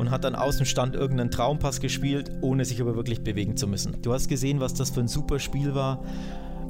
und 0.00 0.10
hat 0.10 0.24
dann 0.24 0.34
Außenstand 0.34 0.96
irgendeinen 0.96 1.30
Traumpass 1.30 1.78
gespielt, 1.78 2.32
ohne 2.40 2.64
sich 2.64 2.80
aber 2.80 2.96
wirklich 2.96 3.22
bewegen 3.22 3.58
zu 3.58 3.68
müssen. 3.68 4.00
Du 4.00 4.14
hast 4.14 4.28
gesehen, 4.28 4.58
was 4.58 4.72
das 4.72 4.88
für 4.88 5.00
ein 5.00 5.08
super 5.08 5.38
Spiel 5.38 5.74
war. 5.74 6.02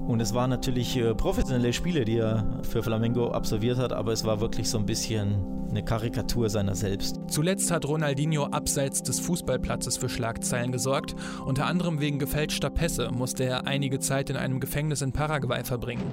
Und 0.08 0.20
es 0.20 0.34
waren 0.34 0.50
natürlich 0.50 0.96
äh, 0.96 1.14
professionelle 1.14 1.72
Spiele, 1.72 2.04
die 2.04 2.16
er 2.16 2.60
für 2.68 2.82
Flamengo 2.82 3.30
absolviert 3.30 3.78
hat, 3.78 3.92
aber 3.92 4.12
es 4.12 4.24
war 4.24 4.40
wirklich 4.40 4.68
so 4.68 4.78
ein 4.78 4.86
bisschen 4.86 5.60
eine 5.70 5.84
Karikatur 5.84 6.50
seiner 6.50 6.74
selbst. 6.74 7.20
Zuletzt 7.28 7.70
hat 7.70 7.86
Ronaldinho 7.86 8.46
abseits 8.46 9.00
des 9.04 9.20
Fußballplatzes 9.20 9.96
für 9.96 10.08
Schlagzeilen 10.08 10.72
gesorgt. 10.72 11.14
Unter 11.46 11.66
anderem 11.66 12.00
wegen 12.00 12.18
gefälschter 12.18 12.70
Pässe 12.70 13.10
musste 13.12 13.44
er 13.44 13.68
einige 13.68 14.00
Zeit 14.00 14.30
in 14.30 14.36
einem 14.36 14.58
Gefängnis 14.58 15.02
in 15.02 15.12
Paraguay 15.12 15.62
verbringen. 15.62 16.10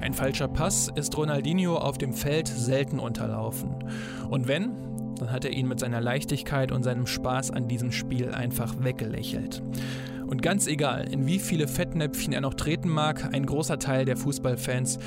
Ein 0.00 0.14
falscher 0.14 0.46
Pass 0.46 0.88
ist 0.94 1.16
Ronaldinho 1.16 1.76
auf 1.76 1.98
dem 1.98 2.12
Feld 2.12 2.46
selten 2.46 3.00
unterlaufen. 3.00 3.74
Und 4.30 4.46
wenn, 4.46 4.91
dann 5.22 5.32
hat 5.32 5.44
er 5.44 5.52
ihn 5.52 5.68
mit 5.68 5.78
seiner 5.78 6.00
Leichtigkeit 6.00 6.72
und 6.72 6.82
seinem 6.82 7.06
Spaß 7.06 7.52
an 7.52 7.68
diesem 7.68 7.92
Spiel 7.92 8.32
einfach 8.32 8.74
weggelächelt. 8.82 9.62
Und 10.26 10.42
ganz 10.42 10.66
egal, 10.66 11.06
in 11.12 11.26
wie 11.26 11.38
viele 11.38 11.68
Fettnäpfchen 11.68 12.32
er 12.32 12.40
noch 12.40 12.54
treten 12.54 12.88
mag, 12.88 13.32
ein 13.32 13.46
großer 13.46 13.78
Teil 13.78 14.04
der 14.04 14.16
Fußballfans 14.16 14.98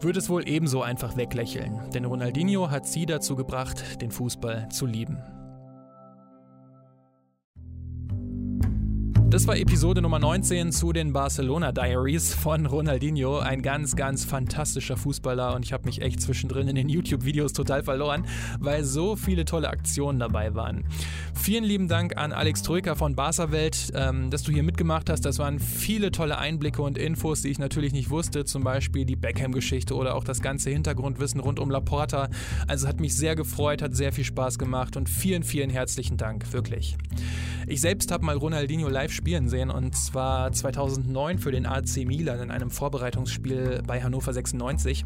wird 0.00 0.16
es 0.16 0.28
wohl 0.28 0.48
ebenso 0.48 0.82
einfach 0.82 1.16
weglächeln, 1.16 1.80
denn 1.94 2.04
Ronaldinho 2.04 2.70
hat 2.70 2.86
sie 2.86 3.06
dazu 3.06 3.36
gebracht, 3.36 4.02
den 4.02 4.10
Fußball 4.10 4.68
zu 4.70 4.86
lieben. 4.86 5.18
Das 9.34 9.48
war 9.48 9.56
Episode 9.56 10.00
Nummer 10.00 10.20
19 10.20 10.70
zu 10.70 10.92
den 10.92 11.12
Barcelona 11.12 11.72
Diaries 11.72 12.32
von 12.32 12.66
Ronaldinho. 12.66 13.40
Ein 13.40 13.62
ganz, 13.62 13.96
ganz 13.96 14.24
fantastischer 14.24 14.96
Fußballer 14.96 15.56
und 15.56 15.64
ich 15.64 15.72
habe 15.72 15.86
mich 15.86 16.02
echt 16.02 16.20
zwischendrin 16.20 16.68
in 16.68 16.76
den 16.76 16.88
YouTube-Videos 16.88 17.52
total 17.52 17.82
verloren, 17.82 18.28
weil 18.60 18.84
so 18.84 19.16
viele 19.16 19.44
tolle 19.44 19.70
Aktionen 19.70 20.20
dabei 20.20 20.54
waren. 20.54 20.84
Vielen 21.34 21.64
lieben 21.64 21.88
Dank 21.88 22.16
an 22.16 22.30
Alex 22.30 22.62
Troika 22.62 22.94
von 22.94 23.16
Barca 23.16 23.50
Welt, 23.50 23.90
ähm, 23.96 24.30
dass 24.30 24.44
du 24.44 24.52
hier 24.52 24.62
mitgemacht 24.62 25.10
hast. 25.10 25.22
Das 25.22 25.40
waren 25.40 25.58
viele 25.58 26.12
tolle 26.12 26.38
Einblicke 26.38 26.80
und 26.80 26.96
Infos, 26.96 27.42
die 27.42 27.48
ich 27.48 27.58
natürlich 27.58 27.92
nicht 27.92 28.10
wusste. 28.10 28.44
Zum 28.44 28.62
Beispiel 28.62 29.04
die 29.04 29.16
Beckham-Geschichte 29.16 29.96
oder 29.96 30.14
auch 30.14 30.22
das 30.22 30.42
ganze 30.42 30.70
Hintergrundwissen 30.70 31.40
rund 31.40 31.58
um 31.58 31.72
Laporta. 31.72 32.28
Also 32.68 32.86
hat 32.86 33.00
mich 33.00 33.16
sehr 33.16 33.34
gefreut, 33.34 33.82
hat 33.82 33.96
sehr 33.96 34.12
viel 34.12 34.22
Spaß 34.24 34.60
gemacht 34.60 34.96
und 34.96 35.08
vielen, 35.08 35.42
vielen 35.42 35.70
herzlichen 35.70 36.18
Dank, 36.18 36.52
wirklich. 36.52 36.96
Ich 37.66 37.80
selbst 37.80 38.12
habe 38.12 38.24
mal 38.24 38.36
Ronaldinho 38.36 38.88
live 38.88 39.10
spielen 39.24 39.48
sehen 39.48 39.70
und 39.70 39.96
zwar 39.96 40.52
2009 40.52 41.38
für 41.38 41.50
den 41.50 41.64
AC 41.64 42.04
Milan 42.04 42.40
in 42.40 42.50
einem 42.50 42.68
Vorbereitungsspiel 42.68 43.80
bei 43.86 44.02
Hannover 44.02 44.34
96. 44.34 45.02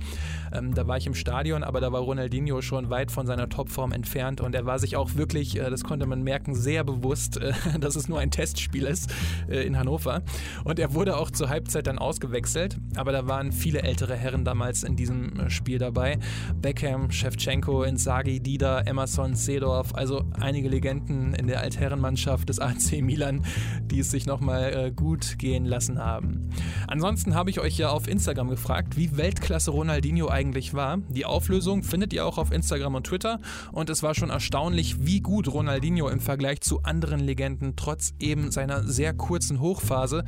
Ähm, 0.52 0.74
da 0.74 0.88
war 0.88 0.96
ich 0.96 1.06
im 1.06 1.14
Stadion, 1.14 1.62
aber 1.62 1.80
da 1.80 1.92
war 1.92 2.00
Ronaldinho 2.00 2.60
schon 2.60 2.90
weit 2.90 3.12
von 3.12 3.28
seiner 3.28 3.48
Topform 3.48 3.92
entfernt 3.92 4.40
und 4.40 4.56
er 4.56 4.66
war 4.66 4.80
sich 4.80 4.96
auch 4.96 5.14
wirklich, 5.14 5.56
äh, 5.56 5.70
das 5.70 5.84
konnte 5.84 6.04
man 6.06 6.24
merken, 6.24 6.56
sehr 6.56 6.82
bewusst, 6.82 7.36
äh, 7.36 7.52
dass 7.78 7.94
es 7.94 8.08
nur 8.08 8.18
ein 8.18 8.32
Testspiel 8.32 8.86
ist 8.86 9.08
äh, 9.48 9.64
in 9.64 9.78
Hannover. 9.78 10.22
Und 10.64 10.80
er 10.80 10.94
wurde 10.94 11.16
auch 11.16 11.30
zur 11.30 11.48
Halbzeit 11.48 11.86
dann 11.86 11.98
ausgewechselt, 11.98 12.76
aber 12.96 13.12
da 13.12 13.28
waren 13.28 13.52
viele 13.52 13.82
ältere 13.82 14.16
Herren 14.16 14.44
damals 14.44 14.82
in 14.82 14.96
diesem 14.96 15.38
äh, 15.38 15.48
Spiel 15.48 15.78
dabei. 15.78 16.18
Beckham, 16.60 17.12
Shevchenko, 17.12 17.84
Inzaghi, 17.84 18.40
Dida, 18.40 18.80
Emerson, 18.80 19.36
Seedorf, 19.36 19.94
also 19.94 20.24
einige 20.40 20.68
Legenden 20.68 21.34
in 21.34 21.46
der 21.46 21.60
Altherrenmannschaft 21.60 22.48
des 22.48 22.58
AC 22.58 23.00
Milan, 23.00 23.44
die 23.84 24.00
es 24.00 24.07
sich 24.10 24.26
nochmal 24.26 24.72
äh, 24.74 24.90
gut 24.90 25.38
gehen 25.38 25.64
lassen 25.64 25.98
haben. 25.98 26.50
Ansonsten 26.86 27.34
habe 27.34 27.50
ich 27.50 27.60
euch 27.60 27.78
ja 27.78 27.90
auf 27.90 28.08
Instagram 28.08 28.48
gefragt, 28.48 28.96
wie 28.96 29.16
Weltklasse 29.16 29.70
Ronaldinho 29.70 30.28
eigentlich 30.28 30.74
war. 30.74 30.98
Die 31.08 31.24
Auflösung 31.24 31.82
findet 31.82 32.12
ihr 32.12 32.26
auch 32.26 32.38
auf 32.38 32.52
Instagram 32.52 32.96
und 32.96 33.06
Twitter 33.06 33.40
und 33.72 33.90
es 33.90 34.02
war 34.02 34.14
schon 34.14 34.30
erstaunlich, 34.30 35.06
wie 35.06 35.20
gut 35.20 35.48
Ronaldinho 35.48 36.08
im 36.08 36.20
Vergleich 36.20 36.60
zu 36.60 36.82
anderen 36.82 37.20
Legenden 37.20 37.74
trotz 37.76 38.14
eben 38.18 38.50
seiner 38.50 38.82
sehr 38.82 39.14
kurzen 39.14 39.60
Hochphase 39.60 40.24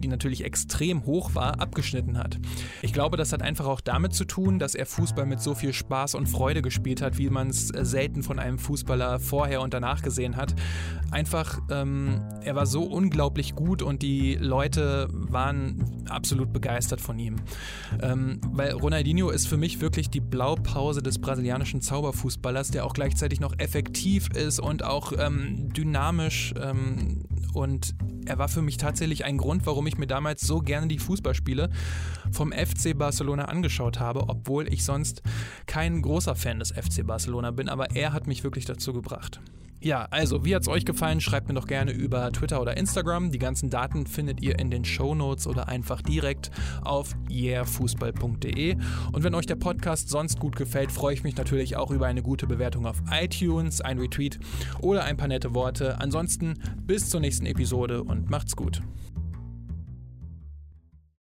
die 0.00 0.08
natürlich 0.08 0.44
extrem 0.44 1.04
hoch 1.04 1.34
war, 1.34 1.60
abgeschnitten 1.60 2.18
hat. 2.18 2.38
Ich 2.82 2.92
glaube, 2.92 3.16
das 3.16 3.32
hat 3.32 3.42
einfach 3.42 3.66
auch 3.66 3.80
damit 3.80 4.14
zu 4.14 4.24
tun, 4.24 4.58
dass 4.58 4.74
er 4.74 4.86
Fußball 4.86 5.26
mit 5.26 5.40
so 5.40 5.54
viel 5.54 5.72
Spaß 5.72 6.14
und 6.14 6.26
Freude 6.26 6.62
gespielt 6.62 7.02
hat, 7.02 7.18
wie 7.18 7.30
man 7.30 7.48
es 7.48 7.70
äh, 7.70 7.84
selten 7.84 8.22
von 8.22 8.38
einem 8.38 8.58
Fußballer 8.58 9.20
vorher 9.20 9.60
und 9.60 9.74
danach 9.74 10.02
gesehen 10.02 10.36
hat. 10.36 10.54
Einfach, 11.10 11.60
ähm, 11.70 12.22
er 12.42 12.54
war 12.54 12.66
so 12.66 12.82
unglaublich 12.82 13.54
gut 13.54 13.82
und 13.82 14.02
die 14.02 14.34
Leute 14.34 15.08
waren 15.10 16.04
absolut 16.08 16.52
begeistert 16.52 17.00
von 17.00 17.18
ihm. 17.18 17.36
Ähm, 18.02 18.40
weil 18.52 18.72
Ronaldinho 18.72 19.30
ist 19.30 19.46
für 19.46 19.56
mich 19.56 19.80
wirklich 19.80 20.10
die 20.10 20.20
Blaupause 20.20 21.02
des 21.02 21.18
brasilianischen 21.18 21.80
Zauberfußballers, 21.80 22.70
der 22.70 22.84
auch 22.84 22.92
gleichzeitig 22.92 23.40
noch 23.40 23.58
effektiv 23.58 24.28
ist 24.34 24.60
und 24.60 24.84
auch 24.84 25.12
ähm, 25.18 25.72
dynamisch 25.72 26.54
ähm, 26.60 27.24
und 27.56 27.94
er 28.26 28.38
war 28.38 28.48
für 28.48 28.60
mich 28.60 28.76
tatsächlich 28.76 29.24
ein 29.24 29.38
Grund, 29.38 29.64
warum 29.64 29.86
ich 29.86 29.96
mir 29.96 30.06
damals 30.06 30.42
so 30.42 30.60
gerne 30.60 30.88
die 30.88 30.98
Fußballspiele 30.98 31.70
vom 32.30 32.52
FC 32.52 32.96
Barcelona 32.96 33.46
angeschaut 33.46 33.98
habe, 33.98 34.28
obwohl 34.28 34.70
ich 34.70 34.84
sonst 34.84 35.22
kein 35.66 36.02
großer 36.02 36.36
Fan 36.36 36.58
des 36.58 36.72
FC 36.72 37.06
Barcelona 37.06 37.52
bin, 37.52 37.70
aber 37.70 37.96
er 37.96 38.12
hat 38.12 38.26
mich 38.26 38.44
wirklich 38.44 38.66
dazu 38.66 38.92
gebracht. 38.92 39.40
Ja, 39.80 40.06
also, 40.10 40.44
wie 40.44 40.54
hat 40.54 40.62
es 40.62 40.68
euch 40.68 40.84
gefallen? 40.84 41.20
Schreibt 41.20 41.48
mir 41.48 41.54
doch 41.54 41.66
gerne 41.66 41.92
über 41.92 42.32
Twitter 42.32 42.60
oder 42.60 42.76
Instagram. 42.76 43.30
Die 43.30 43.38
ganzen 43.38 43.70
Daten 43.70 44.06
findet 44.06 44.42
ihr 44.42 44.58
in 44.58 44.70
den 44.70 44.84
Show 44.84 45.14
Notes 45.14 45.46
oder 45.46 45.68
einfach 45.68 46.02
direkt 46.02 46.50
auf 46.82 47.14
yeahfußball.de. 47.28 48.76
Und 49.12 49.22
wenn 49.22 49.34
euch 49.34 49.46
der 49.46 49.56
Podcast 49.56 50.08
sonst 50.08 50.40
gut 50.40 50.56
gefällt, 50.56 50.90
freue 50.90 51.14
ich 51.14 51.24
mich 51.24 51.36
natürlich 51.36 51.76
auch 51.76 51.90
über 51.90 52.06
eine 52.06 52.22
gute 52.22 52.46
Bewertung 52.46 52.86
auf 52.86 53.02
iTunes, 53.10 53.80
ein 53.80 53.98
Retweet 53.98 54.38
oder 54.80 55.04
ein 55.04 55.16
paar 55.16 55.28
nette 55.28 55.54
Worte. 55.54 56.00
Ansonsten 56.00 56.54
bis 56.78 57.10
zur 57.10 57.20
nächsten 57.20 57.46
Episode 57.46 58.02
und 58.02 58.30
macht's 58.30 58.56
gut. 58.56 58.80